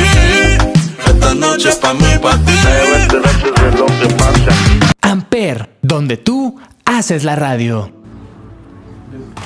Esta 1.07 1.35
noche 1.35 1.69
es 1.71 1.77
pa' 1.77 1.95
mí, 1.95 2.19
pa' 2.21 2.37
ti. 2.37 2.53
Debe 2.53 3.07
de 3.07 3.79
lo 3.79 3.87
que 3.87 4.15
pasa. 4.15 4.53
Amper, 5.01 5.71
donde 5.81 6.19
tú 6.19 6.61
haces 6.85 7.25
la 7.25 7.35
radio. 7.35 7.91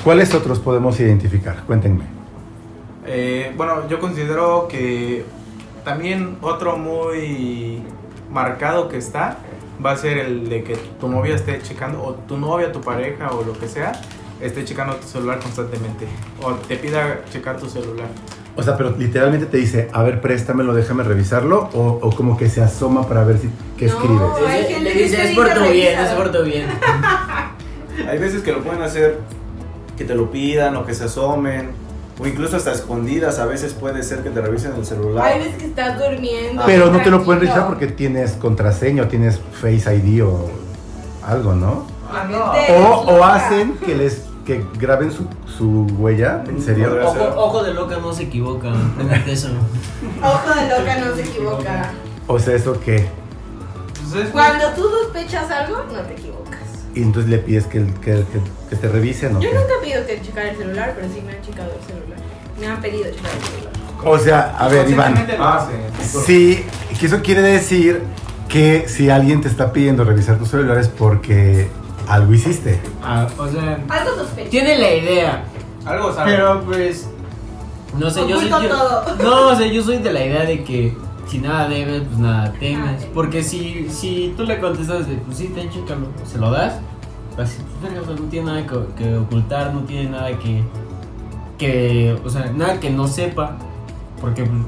¿Cuáles 0.07 0.33
otros 0.35 0.61
podemos 0.61 1.01
identificar? 1.01 1.65
Cuéntenme. 1.67 2.05
Eh, 3.09 3.53
bueno, 3.57 3.89
yo 3.89 3.99
considero 3.99 4.69
que 4.69 5.25
también 5.85 6.37
otro 6.43 6.77
muy 6.77 7.83
marcado 8.31 8.89
que 8.89 8.99
está 8.99 9.39
va 9.85 9.91
a 9.91 9.97
ser 9.97 10.19
el 10.19 10.49
de 10.49 10.63
que 10.63 10.77
tu 11.01 11.09
novia 11.09 11.35
esté 11.35 11.61
checando, 11.61 12.01
o 12.05 12.13
tu 12.15 12.39
novia, 12.39 12.71
tu 12.71 12.81
pareja 12.83 13.33
o 13.33 13.43
lo 13.43 13.59
que 13.59 13.67
sea, 13.67 14.01
esté 14.41 14.65
checando 14.65 14.95
tu 14.95 15.09
celular 15.09 15.41
constantemente. 15.41 16.07
O 16.41 16.53
te 16.53 16.77
pida 16.77 17.23
checar 17.33 17.57
tu 17.57 17.69
celular. 17.69 18.07
O 18.55 18.63
sea, 18.63 18.77
pero 18.77 18.95
literalmente 18.97 19.47
te 19.47 19.57
dice, 19.57 19.89
a 19.93 20.05
ver, 20.05 20.21
préstamelo, 20.21 20.73
déjame 20.73 21.03
revisarlo, 21.03 21.69
o, 21.75 21.99
o 22.01 22.11
como 22.15 22.37
que 22.37 22.49
se 22.49 22.63
asoma 22.63 23.09
para 23.09 23.25
ver 23.25 23.39
si 23.39 23.51
qué 23.77 23.87
No. 23.87 23.93
escribes. 23.95 24.23
hay 24.49 24.63
Le- 24.63 24.69
gente 24.69 24.85
Le 24.85 24.93
que 24.93 25.03
dice, 25.03 25.31
es 25.31 25.35
por 25.37 25.49
tu 25.49 25.61
bien, 25.63 25.97
revisa". 25.99 26.07
es 26.07 26.15
por 26.15 26.31
tu 26.31 26.45
bien. 26.45 26.67
Hay 28.09 28.19
veces 28.19 28.43
que 28.45 28.53
lo 28.53 28.63
pueden 28.63 28.83
hacer 28.83 29.19
que 29.97 30.05
te 30.05 30.15
lo 30.15 30.31
pidan 30.31 30.77
o 30.77 30.87
que 30.87 30.95
se 30.95 31.05
asomen. 31.05 31.71
O 32.19 32.27
incluso 32.27 32.57
hasta 32.57 32.73
escondidas, 32.73 33.39
a 33.39 33.45
veces 33.45 33.75
puede 33.75 34.03
ser 34.03 34.21
que 34.23 34.31
te 34.31 34.41
revisen 34.41 34.73
el 34.75 34.87
celular. 34.87 35.27
Hay 35.27 35.39
veces 35.41 35.57
que 35.57 35.67
estás 35.67 35.99
durmiendo. 35.99 36.63
Pero 36.65 36.91
no 36.91 37.03
te 37.03 37.11
lo 37.11 37.23
pueden 37.23 37.43
revisar 37.43 37.67
porque 37.67 37.89
tienes 37.89 38.33
contraseña 38.33 39.03
o 39.03 39.09
tienes 39.09 39.39
Face 39.61 39.95
ID 39.95 40.25
o 40.25 40.51
algo, 41.23 41.55
¿no? 41.55 41.85
Obviamente, 42.09 42.73
O, 42.73 43.25
hacen 43.25 43.77
que 43.79 43.95
les 43.97 44.23
que 44.47 44.65
graben 44.79 45.11
su, 45.11 45.27
su 45.59 45.87
huella, 45.99 46.45
¿en 46.47 46.63
serio? 46.63 46.89
Podría 46.91 47.11
ser. 47.11 47.21
Ojo, 47.23 47.41
ojo 47.41 47.65
de 47.65 47.75
loca 47.75 47.99
no 47.99 48.13
se 48.13 48.23
equivoca. 48.23 48.73
Eso. 49.27 49.49
Ojo 50.23 50.55
de 50.55 50.69
loca 50.69 50.99
no 50.99 51.17
se 51.17 51.23
equivoca. 51.23 51.91
O 52.29 52.39
sea, 52.39 52.55
¿eso 52.55 52.81
qué? 52.81 53.09
Cuando 54.33 54.69
tú 54.71 54.89
sospechas 54.89 55.51
algo, 55.51 55.79
no 55.93 56.01
te 56.01 56.13
equivocas. 56.13 56.61
Y 56.97 57.03
entonces 57.03 57.31
le 57.31 57.39
pides 57.39 57.67
que, 57.67 57.85
que, 58.01 58.25
que- 58.25 58.41
que 58.71 58.77
te 58.77 58.89
revisen 58.89 59.37
o 59.37 59.41
Yo 59.41 59.51
qué? 59.51 59.55
nunca 59.57 59.69
he 59.79 59.85
pedido 59.85 60.07
que 60.07 60.23
checar 60.23 60.47
el 60.47 60.57
celular, 60.57 60.95
pero 60.97 61.07
sí 61.13 61.21
me 61.25 61.33
han 61.35 61.43
checado 61.43 61.71
el 61.79 61.87
celular. 61.87 62.19
Me 62.59 62.67
han 62.67 62.81
pedido 62.81 63.05
checar 63.15 63.31
el 63.37 63.45
celular. 63.47 63.73
O 64.05 64.19
sea, 64.19 64.57
a 64.59 64.69
ver, 64.69 64.91
Iván, 64.91 65.27
Ah, 65.39 65.69
sí, 66.27 66.65
que 66.99 67.07
eso 67.07 67.21
quiere 67.23 67.43
decir 67.43 68.03
que 68.49 68.87
si 68.89 69.11
alguien 69.11 69.41
te 69.43 69.49
está 69.49 69.73
pidiendo 69.73 70.05
revisar 70.05 70.39
tu 70.39 70.47
celular 70.47 70.79
es 70.79 70.89
porque 70.89 71.69
algo 72.09 72.33
hiciste. 72.33 72.81
Ah, 73.03 73.27
o 73.39 73.47
sea, 73.49 73.79
Algo 73.89 74.15
sospechoso. 74.17 74.51
tiene 74.51 74.79
la 74.79 74.95
idea. 74.95 75.45
Algo 75.85 76.13
sabe. 76.15 76.33
Pero 76.33 76.63
pues. 76.65 77.07
No 77.99 78.11
sé, 78.11 78.21
yo 78.29 78.39
soy. 78.41 78.51
Oculto 78.53 78.63
yo- 78.63 78.69
todo. 78.69 79.17
no, 79.23 79.49
o 79.49 79.57
sea, 79.57 79.67
yo 79.67 79.83
soy 79.83 79.99
de 79.99 80.13
la 80.13 80.25
idea 80.25 80.45
de 80.45 80.65
que 80.65 80.95
si 81.27 81.39
nada 81.39 81.69
debes, 81.69 82.03
pues 82.03 82.19
nada 82.19 82.53
temes. 82.53 83.05
Porque 83.15 83.43
si, 83.43 83.89
si 83.91 84.33
tú 84.37 84.45
le 84.45 84.59
contestas 84.61 85.09
de, 85.09 85.17
pues 85.17 85.39
sí, 85.39 85.51
ten, 85.55 85.71
chécalo, 85.71 86.07
se 86.25 86.39
lo 86.39 86.51
das, 86.51 86.75
así, 87.37 87.59
pues, 87.81 87.93
sea, 87.93 88.15
no 88.15 88.23
tiene 88.29 88.47
nada 88.47 88.67
que, 88.67 89.03
que 89.05 89.17
ocultar, 89.17 89.75
no 89.75 89.81
tiene 89.81 90.11
nada 90.11 90.29
que. 90.39 90.63
que. 91.59 92.17
o 92.25 92.29
sea, 92.31 92.51
nada 92.55 92.79
que 92.81 92.91
no 92.91 93.07
sepa. 93.09 93.57
Porque 94.21 94.45
pues, 94.45 94.63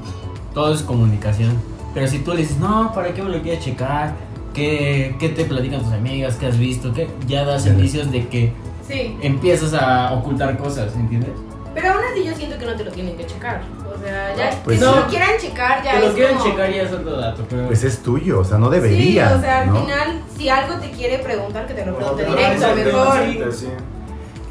todo 0.53 0.73
es 0.73 0.81
comunicación. 0.81 1.53
Pero 1.93 2.07
si 2.07 2.19
tú 2.19 2.31
le 2.33 2.41
dices, 2.41 2.57
no, 2.59 2.93
¿para 2.93 3.13
qué 3.13 3.21
me 3.23 3.29
lo 3.29 3.41
quieres 3.41 3.63
checar? 3.63 4.13
¿Qué, 4.53 5.15
qué 5.19 5.29
te 5.29 5.45
platican 5.45 5.81
tus 5.81 5.91
amigas? 5.91 6.35
¿Qué 6.35 6.47
has 6.47 6.57
visto? 6.57 6.93
¿Qué? 6.93 7.09
Ya 7.27 7.45
das 7.45 7.65
indicios 7.65 8.11
de 8.11 8.27
que 8.27 8.53
Sí. 8.87 9.15
empiezas 9.21 9.73
a 9.73 10.13
ocultar 10.13 10.57
cosas, 10.57 10.95
¿entiendes? 10.95 11.31
Pero 11.73 11.91
aún 11.93 11.99
así 12.11 12.25
yo 12.25 12.33
siento 12.35 12.57
que 12.57 12.65
no 12.65 12.75
te 12.75 12.83
lo 12.83 12.91
tienen 12.91 13.15
que 13.15 13.25
checar. 13.25 13.61
O 13.99 14.03
sea, 14.03 14.35
ya 14.35 14.61
Pues 14.63 14.79
si 14.79 14.85
lo 14.85 15.07
quieran 15.07 15.29
checar 15.39 15.83
ya 15.83 15.99
es 15.99 16.07
lo 16.07 16.13
quieren 16.13 16.37
como- 16.37 16.49
checar 16.51 16.71
ya 16.73 16.81
es 16.83 16.91
otro 16.93 17.17
dato, 17.17 17.45
pero... 17.49 17.67
Pues 17.67 17.83
es 17.83 17.99
tuyo, 17.99 18.39
o 18.39 18.43
sea, 18.43 18.57
no 18.57 18.69
debería. 18.69 19.29
Sí, 19.29 19.33
o 19.35 19.41
sea, 19.41 19.61
al 19.61 19.67
¿no? 19.73 19.81
final, 19.81 20.21
si 20.37 20.49
algo 20.49 20.75
te 20.79 20.91
quiere 20.91 21.19
preguntar, 21.19 21.67
que 21.67 21.73
te 21.73 21.85
lo 21.85 21.95
pregunte 21.95 22.23
Mejor 22.23 22.37
directo, 22.37 22.65
te 22.67 22.85
mejor. 22.85 23.53
sí. 23.53 23.67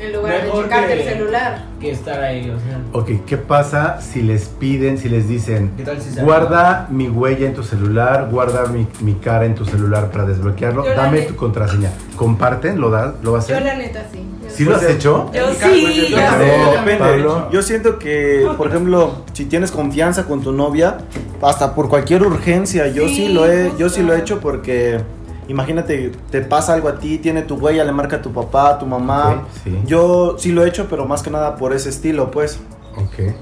En 0.01 0.13
lugar 0.13 0.45
Mejor 0.45 0.57
de 0.59 0.63
checarte 0.63 0.87
que- 0.95 1.03
el 1.03 1.09
celular. 1.09 1.65
que 1.81 1.91
estar 1.91 2.21
ahí, 2.23 2.51
o 2.51 2.59
sea... 2.61 2.79
Ok, 2.93 3.25
¿qué 3.27 3.37
pasa 3.37 4.01
si 4.01 4.23
les 4.23 4.45
piden, 4.45 4.97
si 4.97 5.09
les 5.09 5.27
dicen, 5.29 5.73
¿Qué 5.77 5.83
tal 5.83 6.01
si 6.01 6.21
guarda 6.21 6.87
mi 6.91 7.09
huella 7.09 7.47
en 7.49 7.55
tu 7.55 7.65
celular, 7.65 8.29
guarda 8.31 8.67
mi, 8.67 8.87
mi 9.01 9.15
cara 9.15 9.45
en 9.45 9.57
tu 9.57 9.65
celular 9.65 10.11
para 10.13 10.25
desbloquearlo, 10.25 10.85
Yo 10.85 10.95
dame 10.95 11.23
tu 11.23 11.35
contraseña? 11.35 11.91
¿Comparten? 12.15 12.81
¿Lo, 12.81 12.91
da, 12.91 13.15
lo 13.23 13.33
va 13.33 13.39
a 13.39 13.41
Yo 13.43 13.57
hacer? 13.57 13.63
la 13.63 13.75
neta 13.75 14.05
sí. 14.13 14.21
¿Sí 14.49 14.65
lo 14.65 14.77
has 14.77 14.83
hecho? 14.85 15.31
Yo 15.33 15.53
sí, 15.53 15.59
pues, 15.83 16.09
yo 16.11 16.73
depende. 16.73 17.25
Yo 17.53 17.63
siento 17.63 17.99
que, 17.99 18.49
por 18.57 18.69
ejemplo, 18.69 19.23
si 19.33 19.45
tienes 19.47 19.71
confianza 19.71 20.25
con 20.27 20.43
tu 20.43 20.53
novia, 20.53 20.99
hasta 21.43 21.75
por 21.75 21.89
cualquier 21.89 22.23
urgencia, 22.23 22.89
yo 22.89 23.07
sí, 23.09 23.27
Sí, 23.27 23.29
lo 23.33 23.47
he, 23.47 23.73
yo 23.79 23.89
sí 23.89 24.03
lo 24.03 24.15
he 24.15 24.19
hecho 24.19 24.41
porque 24.41 25.01
imagínate, 25.49 26.13
te 26.31 26.41
pasa 26.43 26.75
algo 26.75 26.89
a 26.89 26.99
ti, 26.99 27.19
tiene 27.19 27.43
tu 27.43 27.57
huella, 27.57 27.85
le 27.85 27.93
marca 27.93 28.17
a 28.17 28.23
tu 28.23 28.33
papá, 28.33 28.71
a 28.71 28.79
tu 28.79 28.87
mamá. 28.87 29.45
Sí. 29.65 29.79
Yo 29.87 30.37
sí 30.39 30.53
lo 30.53 30.65
he 30.65 30.69
hecho, 30.69 30.87
pero 30.91 31.07
más 31.07 31.23
que 31.23 31.31
nada 31.31 31.57
por 31.57 31.73
ese 31.73 31.89
estilo, 31.89 32.31
pues. 32.31 32.61
Ok. 32.97 33.35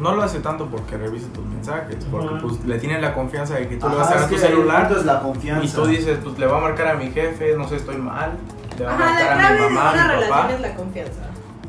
No 0.00 0.14
lo 0.14 0.22
hace 0.22 0.38
tanto 0.38 0.66
porque 0.66 0.96
revise 0.96 1.26
tus 1.26 1.44
mensajes, 1.44 1.96
porque 2.10 2.28
pues 2.40 2.64
le 2.64 2.78
tiene 2.78 3.00
la 3.00 3.12
confianza 3.14 3.54
de 3.54 3.66
que 3.68 3.76
tú 3.76 3.88
le 3.88 3.94
Ajá, 3.96 4.04
vas 4.04 4.12
a 4.12 4.20
dar 4.20 4.28
tu 4.30 4.38
celular 4.38 4.92
es 4.96 5.04
la 5.04 5.20
confianza. 5.20 5.64
y 5.64 5.68
tú 5.68 5.86
dices, 5.86 6.18
pues 6.22 6.38
le 6.38 6.46
voy 6.46 6.56
a 6.56 6.60
marcar 6.60 6.86
a 6.88 6.94
mi 6.94 7.10
jefe, 7.10 7.56
no 7.56 7.68
sé, 7.68 7.76
estoy 7.76 7.96
mal, 7.96 8.32
le 8.78 8.84
voy 8.84 8.92
a 8.92 8.96
Ajá, 8.96 9.04
la 9.04 9.10
marcar 9.10 9.30
a 9.30 9.34
clave 9.38 9.54
mi 9.56 9.62
de 9.62 9.70
mamá, 9.70 9.92
una 9.92 10.02
a 10.02 10.06
mi 10.06 10.12
relación 10.12 10.38
papá. 10.38 10.52
es 10.54 10.60
la 10.60 10.74
confianza. 10.74 11.20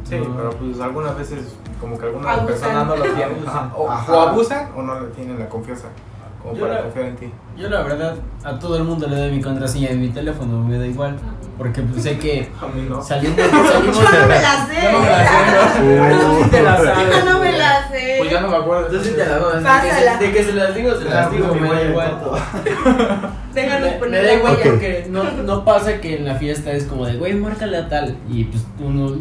Sí, 0.10 0.16
pero 0.36 0.50
pues 0.52 0.80
algunas 0.82 1.18
veces 1.18 1.40
como 1.80 1.98
que 2.00 2.06
algunas 2.08 2.28
Abusan. 2.28 2.48
personas 2.48 2.88
no 2.88 2.96
lo 2.96 3.04
tienen, 3.04 3.38
ajá, 3.48 3.72
o, 3.76 3.90
Ajá. 3.90 4.12
o 4.12 4.20
abusan 4.22 4.70
o 4.76 4.82
no 4.82 5.00
le 5.00 5.08
tienen 5.10 5.40
la 5.40 5.48
confianza 5.50 5.88
como 6.42 6.56
Yo 6.56 6.62
para 6.62 6.74
la- 6.76 6.82
confiar 6.84 7.06
en 7.08 7.16
ti. 7.18 7.32
Yo 7.58 7.70
la 7.70 7.82
verdad, 7.84 8.16
a 8.44 8.58
todo 8.58 8.78
el 8.78 8.84
mundo 8.86 9.08
le 9.08 9.16
doy 9.18 9.32
mi 9.32 9.42
contraseña 9.42 9.90
de 9.90 9.96
mi 9.96 10.10
teléfono, 10.10 10.64
me 10.64 10.78
da 10.80 10.88
igual. 10.88 11.18
Porque 11.58 11.82
pues, 11.82 12.04
sé 12.04 12.18
que 12.18 12.50
A 12.62 12.68
mí 12.74 12.88
no. 12.90 13.02
saliendo... 13.04 13.44
salimos 13.44 13.98
Yo 14.02 14.04
no 14.04 14.28
me 14.28 14.40
la 14.42 14.66
sé. 14.66 14.82
Yo 14.82 14.92
no 14.92 15.00
me 15.02 15.10
la 15.10 15.74
sé, 15.74 15.96
¿no? 16.00 16.20
Tú 16.38 16.44
sí 16.44 16.50
te 16.50 16.62
la 16.64 16.78
sabes. 16.78 16.98
Yo 17.26 17.34
no 17.34 17.40
me 17.42 17.52
la 17.52 17.88
sé. 17.90 18.16
Pues 18.20 18.32
ya 18.32 18.40
no 18.42 18.48
me 18.48 18.56
acuerdo. 18.56 18.88
Tú 18.88 19.04
sí 19.04 19.12
te 19.12 19.26
la 19.26 19.40
sabes. 19.40 19.54
De 19.56 19.60
que, 19.60 19.66
Pásala. 19.66 20.18
se, 20.18 20.24
de 20.26 20.32
que 20.32 20.44
se 20.46 20.54
las 20.54 20.74
digo, 20.76 20.96
se 20.96 21.04
las 21.06 21.32
digo, 21.32 21.54
me 21.54 21.68
da 21.70 21.82
igual. 21.84 22.18
Déjanos 23.64 23.90
Me, 23.92 23.98
poner 23.98 24.12
me 24.12 24.18
da 24.28 24.34
la 24.34 24.40
igual 24.40 24.54
huella. 24.56 24.70
porque 24.72 25.06
no, 25.10 25.24
no 25.44 25.66
pasa 25.66 26.00
que 26.02 26.16
en 26.18 26.26
la 26.26 26.36
fiesta 26.36 26.72
es 26.72 26.86
como 26.86 27.06
de, 27.06 27.18
güey, 27.18 27.34
márcale 27.36 27.78
a 27.78 27.90
tal. 27.90 28.16
Y 28.30 28.46
pues 28.46 28.64
uno, 28.80 29.18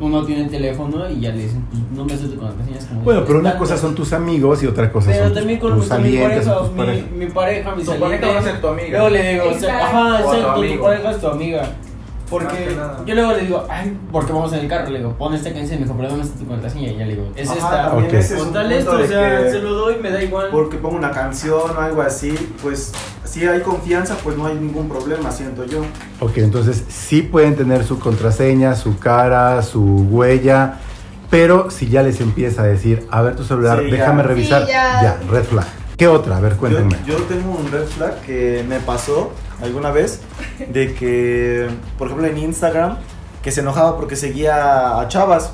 uno 0.00 0.24
tiene 0.24 0.42
el 0.44 0.50
teléfono 0.50 1.08
y 1.08 1.20
ya 1.20 1.30
le 1.30 1.42
dicen, 1.44 1.64
pues 1.70 1.82
no 1.92 2.04
me 2.04 2.16
sé 2.16 2.26
tu 2.28 2.36
contraseña. 2.38 2.78
Es 2.78 2.86
como, 2.86 3.00
Bueno, 3.02 3.22
pero 3.26 3.38
una 3.38 3.56
cosa 3.56 3.76
son 3.76 3.94
tus 3.94 4.12
amigos 4.12 4.62
y 4.62 4.66
otra 4.66 4.90
cosa 4.90 5.10
Pero 5.12 5.24
son 5.26 5.34
también 5.34 5.58
tus, 5.60 5.70
con, 5.70 5.78
tus 5.80 5.88
con 5.88 6.02
mi 6.02 6.08
salientes 6.12 6.46
pareja, 6.48 6.60
tus 6.60 6.72
mi, 7.16 7.24
mi 7.26 7.32
pareja, 7.32 7.74
mi 7.74 7.82
Tu 7.84 7.90
saliente. 7.92 8.18
pareja 8.18 8.32
va 8.32 8.38
a 8.38 8.42
ser 8.52 8.60
tu 8.60 8.68
amiga. 8.68 8.88
Luego 8.90 9.08
le 9.10 9.32
digo, 9.32 9.44
o 9.50 9.58
sea, 9.58 9.86
ajá, 9.86 10.22
tu 10.22 10.32
exacto, 10.32 10.62
tu 10.62 10.82
pareja 10.82 11.10
es 11.10 11.20
tu 11.20 11.26
amiga. 11.28 11.68
Porque 12.38 12.76
yo 13.06 13.14
luego 13.14 13.32
le 13.32 13.40
digo, 13.40 13.66
ay, 13.68 13.96
porque 14.12 14.32
vamos 14.32 14.52
en 14.52 14.60
el 14.60 14.68
carro, 14.68 14.90
le 14.90 14.98
digo, 14.98 15.12
pon 15.16 15.34
esta 15.34 15.52
canción, 15.52 15.78
me 15.80 15.84
dijo, 15.86 15.96
pero 15.96 16.08
¿dónde 16.10 16.24
está 16.26 16.38
tu 16.38 16.46
contraseña? 16.46 16.88
Y 16.92 16.96
ya 16.98 17.04
le 17.06 17.14
digo, 17.14 17.28
es 17.36 17.48
Ajá, 17.48 17.58
esta. 17.58 17.82
también 17.90 18.06
Ok. 18.08 18.14
ese 18.14 18.34
es 18.34 18.38
Con 18.38 18.48
un 18.48 18.54
tal 18.54 18.72
esto, 18.72 18.90
o 18.92 19.06
sea, 19.06 19.42
que 19.44 19.50
se 19.50 19.58
lo 19.60 19.74
doy, 19.74 19.96
me 20.02 20.10
da 20.10 20.22
igual. 20.22 20.48
porque 20.50 20.76
pongo 20.76 20.96
una 20.96 21.10
canción 21.10 21.70
o 21.76 21.80
algo 21.80 22.02
así, 22.02 22.34
pues 22.62 22.92
si 23.24 23.46
hay 23.46 23.60
confianza, 23.60 24.16
pues 24.22 24.36
no 24.36 24.46
hay 24.46 24.54
ningún 24.56 24.88
problema, 24.88 25.30
siento 25.30 25.64
yo. 25.64 25.80
Ok, 26.20 26.38
entonces 26.38 26.84
sí 26.88 27.22
pueden 27.22 27.56
tener 27.56 27.84
su 27.84 27.98
contraseña, 27.98 28.74
su 28.74 28.98
cara, 28.98 29.62
su 29.62 29.80
huella, 30.10 30.74
pero 31.30 31.70
si 31.70 31.88
ya 31.88 32.02
les 32.02 32.20
empieza 32.20 32.62
a 32.62 32.66
decir, 32.66 33.06
a 33.10 33.22
ver 33.22 33.34
tu 33.36 33.44
celular, 33.44 33.80
Sí, 33.80 33.90
ya. 33.90 33.96
déjame 33.96 34.22
revisar, 34.22 34.62
Sí, 34.66 34.68
ya. 34.72 35.02
ya, 35.02 35.20
red 35.30 35.44
flag. 35.44 35.66
¿Qué 35.96 36.08
otra? 36.08 36.36
A 36.36 36.40
ver, 36.40 36.52
Yo, 36.54 36.58
cuéntenme. 36.58 36.96
yo 37.06 37.16
tengo 37.22 37.52
un 37.52 37.70
red 37.70 37.84
flag 37.86 38.20
que 38.22 38.64
me 38.68 38.80
pasó 38.80 39.32
alguna 39.62 39.90
vez 39.90 40.20
de 40.68 40.94
que, 40.94 41.68
por 41.98 42.08
ejemplo, 42.08 42.26
en 42.26 42.38
Instagram, 42.38 42.98
que 43.42 43.50
se 43.50 43.60
enojaba 43.60 43.96
porque 43.96 44.16
seguía 44.16 44.98
a 45.00 45.08
chavas. 45.08 45.52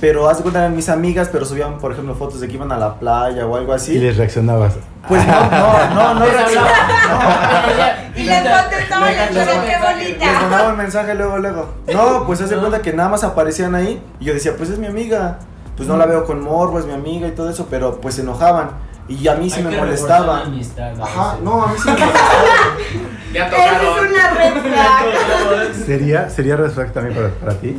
pero 0.00 0.28
haz 0.30 0.38
de 0.38 0.42
cuenta 0.44 0.60
eran 0.60 0.74
mis 0.74 0.88
amigas, 0.88 1.28
pero 1.30 1.44
subían, 1.44 1.78
por 1.78 1.92
ejemplo, 1.92 2.14
fotos 2.14 2.40
de 2.40 2.48
que 2.48 2.54
iban 2.54 2.72
a 2.72 2.78
la 2.78 2.98
playa 2.98 3.46
o 3.46 3.54
algo 3.56 3.72
así. 3.74 3.96
Y 3.96 3.98
les 3.98 4.16
reaccionabas. 4.16 4.74
Pues 5.06 5.26
no, 5.26 5.50
no, 5.50 5.94
no, 5.94 6.14
no 6.14 6.24
reaccionaba. 6.26 6.70
Y 8.16 8.24
les 8.24 8.42
contestaba, 8.42 9.10
les 9.10 9.34
decía, 9.34 9.64
qué 9.64 9.76
bonita. 9.94 10.24
Les 10.26 10.42
mandaba 10.42 10.70
un 10.70 10.76
mensaje 10.78 11.14
luego, 11.14 11.38
luego. 11.38 11.68
No, 11.92 12.26
pues 12.26 12.40
haz 12.40 12.50
de 12.50 12.56
cuenta 12.56 12.82
que 12.82 12.92
nada 12.92 13.08
más 13.08 13.24
aparecían 13.24 13.74
ahí 13.74 14.02
y 14.18 14.24
yo 14.24 14.34
decía, 14.34 14.56
pues 14.56 14.70
es 14.70 14.78
mi 14.78 14.86
amiga. 14.86 15.38
Pues 15.76 15.88
no 15.88 15.96
la 15.96 16.06
veo 16.06 16.24
con 16.26 16.42
morbo, 16.42 16.78
es 16.78 16.84
mi 16.84 16.92
amiga 16.92 17.26
y 17.28 17.30
todo 17.30 17.48
eso, 17.48 17.66
pero 17.70 18.00
pues 18.00 18.16
se 18.16 18.22
enojaban. 18.22 18.70
Y 19.10 19.26
a 19.28 19.34
mí 19.34 19.50
sí 19.50 19.56
Hay 19.58 19.64
me 19.64 19.70
que 19.70 19.76
molestaba. 19.78 20.18
reforzar 20.18 20.26
la 20.26 20.40
amistad, 20.54 21.00
a 21.00 21.04
Ajá, 21.04 21.28
veces. 21.32 21.44
no, 21.44 21.62
a 21.62 21.66
mí 21.66 21.74
sí 21.78 21.88
me 21.88 21.92
molestaba. 21.94 22.30
Ya 23.32 23.46
Esa 23.46 23.76
es 23.76 24.10
una 24.10 24.30
red 24.30 24.52
flag. 24.62 25.74
¿Sería, 25.86 26.30
sería 26.30 26.56
red 26.56 26.70
flag 26.70 26.92
también 26.92 27.14
para, 27.16 27.28
para 27.28 27.54
ti? 27.60 27.76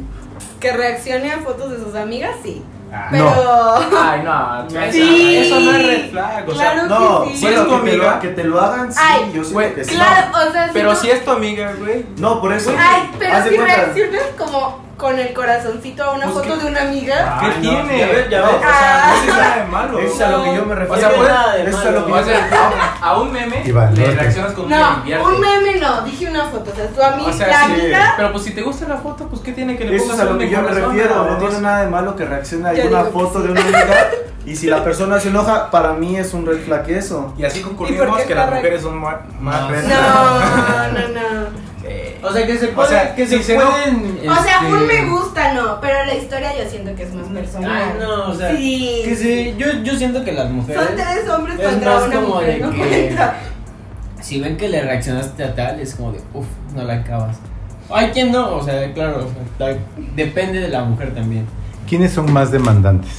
Que 0.61 0.71
reaccione 0.71 1.31
a 1.33 1.39
fotos 1.39 1.71
de 1.71 1.77
sus 1.83 1.93
amigas, 1.95 2.35
sí. 2.43 2.63
Ah. 2.93 3.07
Pero. 3.11 3.99
Ay, 3.99 4.21
no, 4.25 4.91
Sí. 4.91 5.35
eso 5.37 5.59
no 5.59 5.71
es 5.71 5.85
red 5.87 6.09
flag. 6.11 6.47
O 6.47 6.55
sea, 6.55 6.71
Claro 6.73 6.87
No, 6.87 7.23
que 7.23 7.29
sí. 7.31 7.37
si 7.37 7.47
es 7.47 7.55
tu 7.55 7.59
bueno, 7.69 7.69
que 7.81 7.89
te, 7.89 7.91
amiga. 7.91 8.13
lo, 8.15 8.19
que 8.21 8.27
te 8.29 8.43
lo 8.45 8.61
hagan, 8.61 8.93
sí, 8.93 8.99
Ay, 9.01 9.19
yo 9.25 9.31
siento 9.43 9.53
güey, 9.53 9.73
que 9.75 9.83
sí. 9.85 9.95
Claro, 9.95 10.27
o 10.47 10.51
sea, 10.51 10.67
si 10.67 10.73
pero 10.73 10.89
no- 10.89 10.95
si 10.95 11.09
es 11.11 11.25
tu 11.25 11.31
amiga, 11.31 11.73
güey. 11.79 12.05
No, 12.17 12.39
por 12.41 12.53
eso. 12.53 12.71
Ay, 12.77 13.09
pero 13.19 13.33
haz 13.33 13.43
de 13.45 13.49
si 13.51 13.55
cuenta. 13.57 13.75
reaccionas 13.75 14.23
como 14.37 14.79
con 14.97 15.17
el 15.17 15.33
corazoncito 15.33 16.03
a 16.03 16.13
una 16.13 16.25
Pues 16.25 16.35
foto 16.45 16.53
que- 16.57 16.63
de 16.63 16.69
una 16.71 16.81
amiga. 16.81 17.37
¿Qué 17.39 17.45
Ay, 17.47 17.53
no, 17.55 17.61
tiene? 17.61 17.97
ya 17.99 18.05
ves, 18.07 18.29
ya 18.29 18.41
ves. 18.41 18.49
O 18.55 18.59
sea, 18.59 18.69
Ah. 18.71 19.13
no 19.15 19.21
tiene 19.23 19.37
nada 19.39 19.55
de 19.55 19.63
malo. 19.65 19.99
Eso 19.99 20.13
es 20.13 20.21
a 20.21 20.29
lo 20.29 20.43
que 20.43 20.55
yo 20.55 20.65
me 20.65 20.75
refiero. 20.75 20.93
O 20.93 20.99
sea, 20.99 21.09
puede- 21.17 21.29
nada 21.29 21.55
de 21.55 21.61
eso 21.69 21.79
es 21.81 21.85
a 21.85 21.91
lo 21.91 22.05
que 22.05 22.11
O 22.11 22.17
yo 22.19 22.23
sea, 22.25 22.49
a, 23.01 23.07
a 23.09 23.17
un 23.19 23.31
meme 23.31 23.63
le 23.65 23.73
no 23.73 23.81
reaccionas 24.21 24.51
con 24.53 24.65
un 24.65 24.69
No, 24.69 25.03
un 25.25 25.39
meme 25.41 25.79
no, 25.79 26.01
dije 26.03 26.29
una 26.29 26.45
foto. 26.45 26.71
O 26.71 26.75
sea, 26.75 26.87
tu 26.87 27.01
amiga, 27.01 27.29
O 27.29 27.33
sea, 27.33 27.47
la 27.47 27.65
sí, 27.65 27.71
amiga. 27.81 28.13
pero 28.17 28.31
pues 28.31 28.43
si 28.43 28.51
te 28.51 28.61
gusta 28.61 28.87
la 28.87 28.97
foto, 28.97 29.27
pues 29.27 29.41
¿qué 29.41 29.51
tiene 29.53 29.75
que 29.77 29.85
le 29.85 29.95
Eso 29.95 30.05
pongas 30.05 30.19
es 30.19 30.25
a 30.25 30.29
lo 30.31 30.37
que 30.37 30.49
yo 30.49 30.57
me 30.61 30.67
corazón 30.67 30.95
refiero, 30.95 31.23
no 31.31 31.37
tiene 31.37 31.59
nada 31.61 31.81
de 31.81 31.87
malo 31.87 32.15
que 32.15 32.25
reaccione 32.25 32.69
a 32.69 32.87
una 32.87 33.03
foto 33.05 33.39
sí. 33.41 33.45
de 33.47 33.51
una 33.53 33.61
amiga 33.61 34.07
y 34.45 34.55
si 34.55 34.67
la 34.67 34.83
persona 34.83 35.19
se 35.19 35.29
enoja, 35.29 35.71
para 35.71 35.93
mí 35.93 36.17
es 36.17 36.33
un 36.33 36.45
red 36.45 36.63
flag 36.63 36.89
eso. 36.91 37.33
Y 37.37 37.45
así 37.45 37.59
¿Y 37.59 37.63
por 37.63 37.75
concluimos 37.75 38.21
que 38.21 38.35
las 38.35 38.49
re- 38.49 38.55
mujeres 38.57 38.81
son 38.83 38.97
más, 38.99 39.15
más 39.39 39.61
No. 39.71 39.77
No, 39.79 40.87
no, 40.91 41.07
no. 41.09 41.70
O 42.23 42.31
sea, 42.31 42.45
que 42.45 42.57
se 42.57 42.67
O 42.67 42.73
puede, 42.73 42.89
sea, 42.89 43.15
que 43.15 43.25
si 43.27 43.37
se 43.37 43.43
se 43.43 43.57
no- 43.57 43.69
pueden. 43.71 44.29
O 44.29 44.43
sea, 44.43 44.55
este, 44.61 44.73
un 44.73 44.87
me 44.87 45.05
gusta 45.09 45.53
no, 45.53 45.81
pero 45.81 46.05
la 46.05 46.13
historia 46.15 46.51
yo 46.57 46.69
siento 46.69 46.93
que 46.95 47.03
es 47.03 47.13
más 47.13 47.27
personal. 47.27 47.71
Ay, 47.71 47.99
no, 47.99 48.29
o 48.29 48.35
sea, 48.35 48.55
Sí. 48.55 49.01
que 49.05 49.15
sí, 49.15 49.55
yo, 49.57 49.67
yo 49.83 49.95
siento 49.97 50.23
que 50.23 50.31
las 50.31 50.49
mujeres. 50.51 50.83
Son 50.85 50.95
tres 50.95 51.29
hombres 51.29 51.59
es 51.59 51.67
contra 51.67 51.95
más 51.95 52.03
una 52.07 52.15
como 52.15 52.27
mujer, 52.35 52.53
de 52.53 52.59
no 52.59 52.71
que-. 52.71 53.15
Si 54.21 54.39
ven 54.39 54.55
que 54.55 54.69
le 54.69 54.81
reaccionaste 54.83 55.43
a 55.43 55.55
tal, 55.55 55.79
es 55.79 55.95
como 55.95 56.11
de, 56.11 56.19
uff, 56.33 56.45
no 56.75 56.83
la 56.83 56.93
acabas. 56.93 57.37
Hay 57.89 58.11
quien 58.11 58.31
no, 58.31 58.55
o 58.55 58.63
sea, 58.63 58.93
claro, 58.93 59.17
o 59.25 59.57
sea, 59.57 59.67
la- 59.71 59.77
depende 60.15 60.59
de 60.59 60.69
la 60.69 60.83
mujer 60.83 61.13
también. 61.15 61.45
¿Quiénes 61.89 62.13
son 62.13 62.31
más 62.31 62.51
demandantes? 62.51 63.09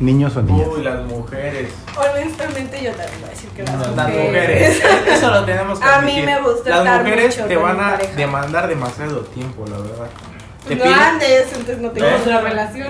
¿Niños 0.00 0.34
o 0.36 0.42
niñas? 0.42 0.66
Uy, 0.74 0.82
las 0.82 1.04
mujeres. 1.04 1.72
Honestamente 1.94 2.82
yo 2.82 2.90
también 2.92 3.20
voy 3.20 3.28
a 3.28 3.32
decir 3.32 3.50
que 3.50 3.62
las, 3.62 3.94
Las 3.96 4.08
mujeres. 4.08 4.82
Eso 5.08 5.30
lo 5.30 5.44
tenemos 5.44 5.78
que 5.78 5.84
A 5.84 6.00
mí 6.00 6.12
admitir. 6.12 6.24
me 6.24 6.40
gusta 6.40 6.70
Las 6.70 6.78
estar 6.80 7.02
mujeres 7.02 7.36
mucho 7.36 7.48
te 7.48 7.54
con 7.54 7.62
van 7.64 7.76
mi 7.76 7.82
a 7.82 7.90
pareja. 7.90 8.12
demandar 8.16 8.68
demasiado 8.68 9.20
tiempo, 9.20 9.64
la 9.66 9.76
verdad. 9.76 10.06
Te 10.66 10.74
No 10.76 10.84
piden- 10.84 10.92
andes, 10.98 11.46
entonces 11.52 11.78
no 11.78 11.90
tengo 11.90 12.06
¿Eh? 12.06 12.20
una 12.26 12.40
relación. 12.40 12.88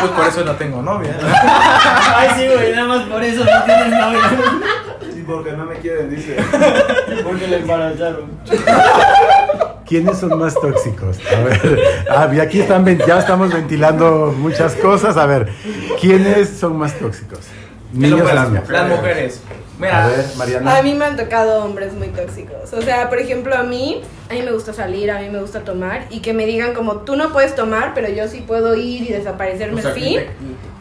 Pues 0.00 0.12
por 0.12 0.26
eso 0.28 0.44
no 0.44 0.52
tengo 0.56 0.82
novia. 0.82 1.16
Ay, 2.16 2.28
sí, 2.36 2.48
güey, 2.54 2.72
nada 2.72 2.86
más 2.88 3.02
por 3.08 3.22
eso 3.22 3.44
no 3.44 3.62
tienes 3.64 3.88
novia. 3.88 4.20
Sí, 5.12 5.24
porque 5.26 5.52
no 5.52 5.64
me 5.66 5.74
quieren, 5.76 6.10
dice. 6.10 6.36
Porque 7.24 7.46
le 7.46 7.56
embarazaron. 7.58 8.30
¿Quiénes 9.92 10.16
son 10.16 10.38
más 10.38 10.54
tóxicos? 10.54 11.18
A 11.36 11.40
ver, 11.42 11.82
ah, 12.10 12.30
y 12.34 12.40
aquí 12.40 12.60
están, 12.60 12.86
ya 13.06 13.18
estamos 13.18 13.52
ventilando 13.52 14.34
muchas 14.38 14.74
cosas. 14.74 15.18
A 15.18 15.26
ver, 15.26 15.50
¿quiénes 16.00 16.48
son 16.48 16.78
más 16.78 16.98
tóxicos? 16.98 17.40
Niños 17.92 18.32
las, 18.32 18.48
niñas. 18.48 18.70
las 18.70 18.88
mujeres. 18.88 19.42
A 19.82 20.08
ver, 20.08 20.24
Mariana. 20.38 20.78
A 20.78 20.82
mí 20.82 20.94
me 20.94 21.04
han 21.04 21.18
tocado 21.18 21.62
hombres 21.62 21.92
muy 21.92 22.08
tóxicos. 22.08 22.72
O 22.72 22.80
sea, 22.80 23.10
por 23.10 23.18
ejemplo, 23.18 23.54
a 23.54 23.64
mí, 23.64 24.00
a 24.30 24.32
mí 24.32 24.40
me 24.40 24.52
gusta 24.52 24.72
salir, 24.72 25.10
a 25.10 25.20
mí 25.20 25.28
me 25.28 25.42
gusta 25.42 25.60
tomar 25.60 26.06
y 26.08 26.20
que 26.20 26.32
me 26.32 26.46
digan 26.46 26.72
como 26.72 27.00
tú 27.00 27.16
no 27.16 27.30
puedes 27.30 27.54
tomar, 27.54 27.92
pero 27.92 28.08
yo 28.08 28.28
sí 28.28 28.42
puedo 28.46 28.74
ir 28.74 29.02
y 29.02 29.12
desaparecerme 29.12 29.80
O 29.80 29.82
sea, 29.82 29.92
fin, 29.92 30.20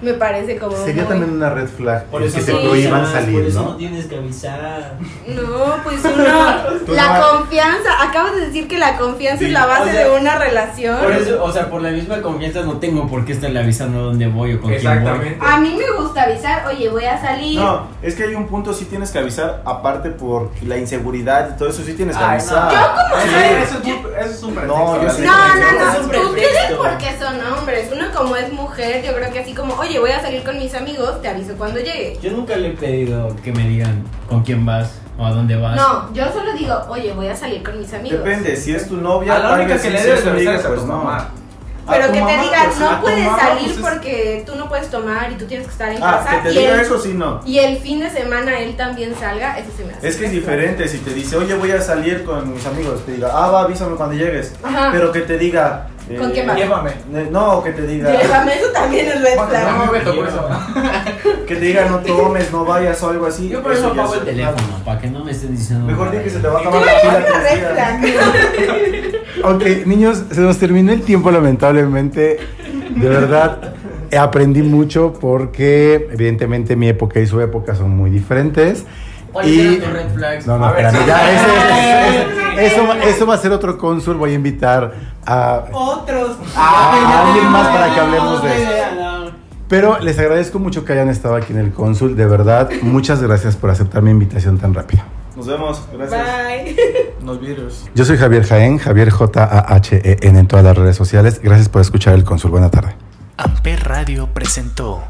me 0.01 0.13
parece 0.15 0.57
como 0.57 0.75
Sería 0.77 1.03
muy- 1.03 1.09
también 1.11 1.31
una 1.31 1.49
red 1.51 1.67
flag 1.67 2.05
Por 2.05 2.23
eso 2.23 2.37
que 2.37 2.43
te 2.43 2.51
prohíban 2.53 3.05
salir, 3.11 3.39
Por 3.39 3.47
eso 3.47 3.61
¿no? 3.61 3.69
no 3.71 3.75
tienes 3.75 4.05
que 4.07 4.17
avisar. 4.17 4.93
No, 5.27 5.83
pues 5.83 5.99
uno, 6.03 6.79
Tú 6.85 6.91
la 6.93 7.19
no- 7.19 7.37
confianza, 7.37 7.89
acabas 8.01 8.35
de 8.35 8.47
decir 8.47 8.67
que 8.67 8.77
la 8.77 8.97
confianza 8.97 9.39
Sí, 9.39 9.45
es 9.45 9.51
la 9.51 9.65
base 9.65 9.89
o 9.89 9.93
sea, 9.93 10.07
de 10.07 10.19
una 10.19 10.35
relación. 10.37 10.97
Por 10.99 11.11
eso, 11.11 11.43
o 11.43 11.51
sea, 11.51 11.69
por 11.69 11.81
la 11.81 11.91
misma 11.91 12.21
confianza 12.21 12.61
no 12.63 12.77
tengo 12.77 13.07
por 13.07 13.25
qué 13.25 13.33
estarle 13.33 13.59
avisando 13.59 14.01
dónde 14.03 14.27
voy 14.27 14.53
o 14.55 14.61
con 14.61 14.71
quién 14.71 14.83
voy. 14.83 14.91
exactamente. 14.93 15.37
A 15.45 15.57
mí 15.59 15.75
me 15.77 15.91
gusta 16.01 16.23
avisar, 16.23 16.65
oye, 16.67 16.89
voy 16.89 17.05
a 17.05 17.19
salir. 17.21 17.59
No, 17.59 17.87
es 18.01 18.15
que 18.15 18.23
hay 18.23 18.35
un 18.35 18.47
punto 18.47 18.73
sí 18.73 18.85
tienes 18.85 19.11
que 19.11 19.19
avisar, 19.19 19.61
aparte 19.65 20.09
por 20.09 20.49
la 20.63 20.77
inseguridad 20.77 21.51
y 21.53 21.57
todo 21.57 21.69
eso 21.69 21.83
sí 21.83 21.93
tienes 21.93 22.17
que 22.17 22.23
Ay, 22.23 22.31
avisar. 22.39 22.65
no. 22.65 22.71
Yo 22.71 22.87
como 22.95 23.21
Sí, 23.21 23.29
soy- 23.29 23.41
Eso 23.61 23.77
es 23.77 23.85
un, 23.85 24.13
eso 24.17 24.31
es 24.31 24.43
un 24.43 24.53
pretexto. 24.55 24.77
No, 24.77 24.95
yo. 24.95 25.25
No, 25.25 25.55
no, 25.55 26.13
no. 26.23 26.29
Ustedes 26.31 26.71
porque 26.77 27.15
son 27.19 27.53
hombres. 27.57 27.89
Uno 27.93 28.05
como 28.15 28.35
es 28.35 28.51
mujer, 28.51 29.03
yo 29.05 29.13
creo 29.13 29.31
que 29.31 29.39
así 29.39 29.53
como, 29.53 29.73
oye, 29.75 29.90
voy 29.97 30.11
a 30.11 30.21
salir 30.21 30.43
con 30.43 30.57
mis 30.57 30.73
amigos, 30.73 31.21
te 31.21 31.27
aviso 31.27 31.53
cuando 31.57 31.79
llegue. 31.79 32.17
Yo 32.21 32.31
nunca 32.31 32.55
le 32.55 32.69
he 32.69 32.73
pedido 32.73 33.35
que 33.43 33.51
me 33.51 33.67
digan 33.67 34.03
con 34.29 34.43
quién 34.43 34.65
vas 34.65 34.99
o 35.17 35.25
a 35.25 35.31
dónde 35.31 35.55
vas. 35.57 35.75
No, 35.75 36.13
yo 36.13 36.31
solo 36.31 36.53
digo, 36.53 36.73
oye, 36.89 37.13
voy 37.13 37.27
a 37.27 37.35
salir 37.35 37.61
con 37.63 37.77
mis 37.79 37.93
amigos. 37.93 38.19
Depende, 38.23 38.55
si 38.55 38.73
es 38.73 38.87
tu 38.87 38.97
novia, 38.97 39.35
A 39.35 39.39
la 39.39 39.53
única 39.55 39.79
que 39.81 39.89
le 39.89 40.01
debes 40.01 40.25
amiga, 40.25 40.59
pues 40.65 40.79
tu 40.81 40.87
no. 40.87 41.41
Pero 41.89 42.05
que 42.13 42.21
te 42.21 42.37
digan, 42.37 42.65
pues, 42.67 42.79
no 42.79 43.01
puedes 43.01 43.25
mamá, 43.25 43.39
salir 43.39 43.63
pues, 43.65 43.75
es- 43.77 43.81
porque 43.83 44.43
tú 44.45 44.55
no 44.55 44.69
puedes 44.69 44.89
tomar 44.89 45.31
y 45.31 45.35
tú 45.35 45.45
tienes 45.45 45.65
que 45.65 45.73
estar 45.73 45.91
en 45.91 45.97
Ah, 46.01 46.21
casa. 46.23 46.37
que 46.43 46.49
te 46.49 46.53
y, 46.53 46.57
diga 46.59 46.75
el, 46.75 46.79
eso 46.81 46.99
sí 46.99 47.13
no. 47.15 47.41
y 47.43 47.57
el 47.57 47.77
fin 47.79 47.99
de 47.99 48.09
semana 48.09 48.59
él 48.59 48.77
también 48.77 49.13
salga, 49.19 49.57
eso 49.57 49.69
se 49.75 49.83
me 49.85 49.93
hace. 49.93 50.07
Es 50.07 50.15
que 50.15 50.25
es 50.25 50.31
diferente 50.31 50.87
si 50.87 50.99
te 50.99 51.11
dice, 51.13 51.35
oye, 51.37 51.55
voy 51.55 51.71
a 51.71 51.81
salir 51.81 52.23
con 52.23 52.53
mis 52.53 52.65
amigos, 52.67 53.03
te 53.05 53.13
diga, 53.13 53.31
ah, 53.33 53.49
va, 53.49 53.61
avísame 53.63 53.95
cuando 53.95 54.15
llegues. 54.15 54.53
Ajá. 54.63 54.89
Pero 54.91 55.11
que 55.11 55.21
te 55.21 55.37
diga... 55.39 55.87
eh, 56.11 56.17
¿Con 56.17 56.31
quién 56.31 56.47
vas? 56.47 56.57
Llévame. 56.57 56.91
No, 57.31 57.63
que 57.63 57.71
te 57.71 57.87
diga... 57.87 58.11
Llévame, 58.11 58.53
eso 58.55 58.67
también 58.73 59.07
es 59.07 59.21
red 59.21 59.35
No 59.35 59.47
flag. 59.47 59.91
me 59.91 59.99
tocó 59.99 60.25
eso. 60.25 60.47
Que 61.47 61.55
te 61.55 61.61
diga, 61.61 61.85
no 61.85 61.99
tomes, 61.99 62.51
no 62.51 62.65
vayas 62.65 63.01
o 63.03 63.09
algo 63.09 63.25
así. 63.25 63.49
Yo 63.49 63.61
por 63.61 63.73
eso 63.73 63.87
apago 63.87 64.15
el 64.15 64.21
teléfono, 64.21 64.83
para 64.85 64.99
que 64.99 65.07
no 65.09 65.23
me 65.23 65.31
estén 65.31 65.55
diciendo. 65.55 65.85
Mejor 65.85 66.11
di 66.11 66.19
que 66.19 66.29
se 66.29 66.39
te 66.39 66.47
va 66.47 66.59
a 66.59 66.61
acabar 66.61 66.81
la 66.85 68.01
pila. 68.01 68.21
Ok, 69.43 69.63
niños, 69.85 70.23
se 70.31 70.41
nos 70.41 70.57
terminó 70.57 70.91
el 70.91 71.01
tiempo 71.01 71.31
lamentablemente. 71.31 72.37
De 72.95 73.09
verdad, 73.09 73.73
aprendí 74.17 74.61
mucho 74.61 75.13
porque 75.19 76.09
evidentemente 76.11 76.75
mi 76.75 76.89
época 76.89 77.19
y 77.19 77.27
su 77.27 77.39
época 77.41 77.75
son 77.75 77.91
muy 77.91 78.09
diferentes. 78.09 78.85
¿Cuáles 79.31 79.51
Y... 79.51 79.79
red 79.79 80.09
flags? 80.13 80.47
No, 80.47 80.57
no, 80.57 80.67
espérame, 80.69 80.95
sí. 80.97 81.03
ya, 81.07 81.31
ese- 81.33 81.45
ese- 81.45 82.19
ese- 82.55 82.65
eso, 82.75 82.87
va- 82.87 82.97
eso 83.03 83.25
va 83.25 83.33
a 83.35 83.37
ser 83.37 83.51
otro 83.51 83.77
cónsul. 83.77 84.17
Voy 84.17 84.31
a 84.31 84.33
invitar 84.33 84.93
a, 85.25 85.65
Otros. 85.71 86.37
a 86.55 87.21
alguien 87.27 87.49
más 87.51 87.67
para 87.69 87.93
que 87.93 87.99
hablemos 87.99 88.43
de 88.43 88.63
eso. 88.63 89.31
Pero 89.69 89.99
les 89.99 90.19
agradezco 90.19 90.59
mucho 90.59 90.83
que 90.83 90.91
hayan 90.93 91.07
estado 91.07 91.35
aquí 91.35 91.53
en 91.53 91.59
el 91.59 91.71
cónsul. 91.71 92.15
De 92.17 92.25
verdad, 92.25 92.69
muchas 92.81 93.21
gracias 93.21 93.55
por 93.55 93.69
aceptar 93.69 94.01
mi 94.01 94.11
invitación 94.11 94.57
tan 94.57 94.73
rápido. 94.73 95.01
Nos 95.37 95.47
vemos, 95.47 95.81
gracias. 95.93 96.21
Bye. 96.45 96.75
Los 97.25 97.39
virus. 97.39 97.85
Yo 97.95 98.03
soy 98.03 98.17
Javier 98.17 98.43
Jaén, 98.45 98.77
Javier 98.79 99.09
J-A-H-E-N 99.11 100.39
en 100.39 100.47
todas 100.47 100.65
las 100.65 100.77
redes 100.77 100.97
sociales. 100.97 101.39
Gracias 101.41 101.69
por 101.69 101.81
escuchar 101.81 102.15
el 102.15 102.25
cónsul. 102.25 102.51
Buena 102.51 102.69
tarde. 102.69 102.95
Amper 103.37 103.81
Radio 103.87 104.27
presentó 104.33 105.01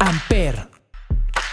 Amper, 0.00 0.68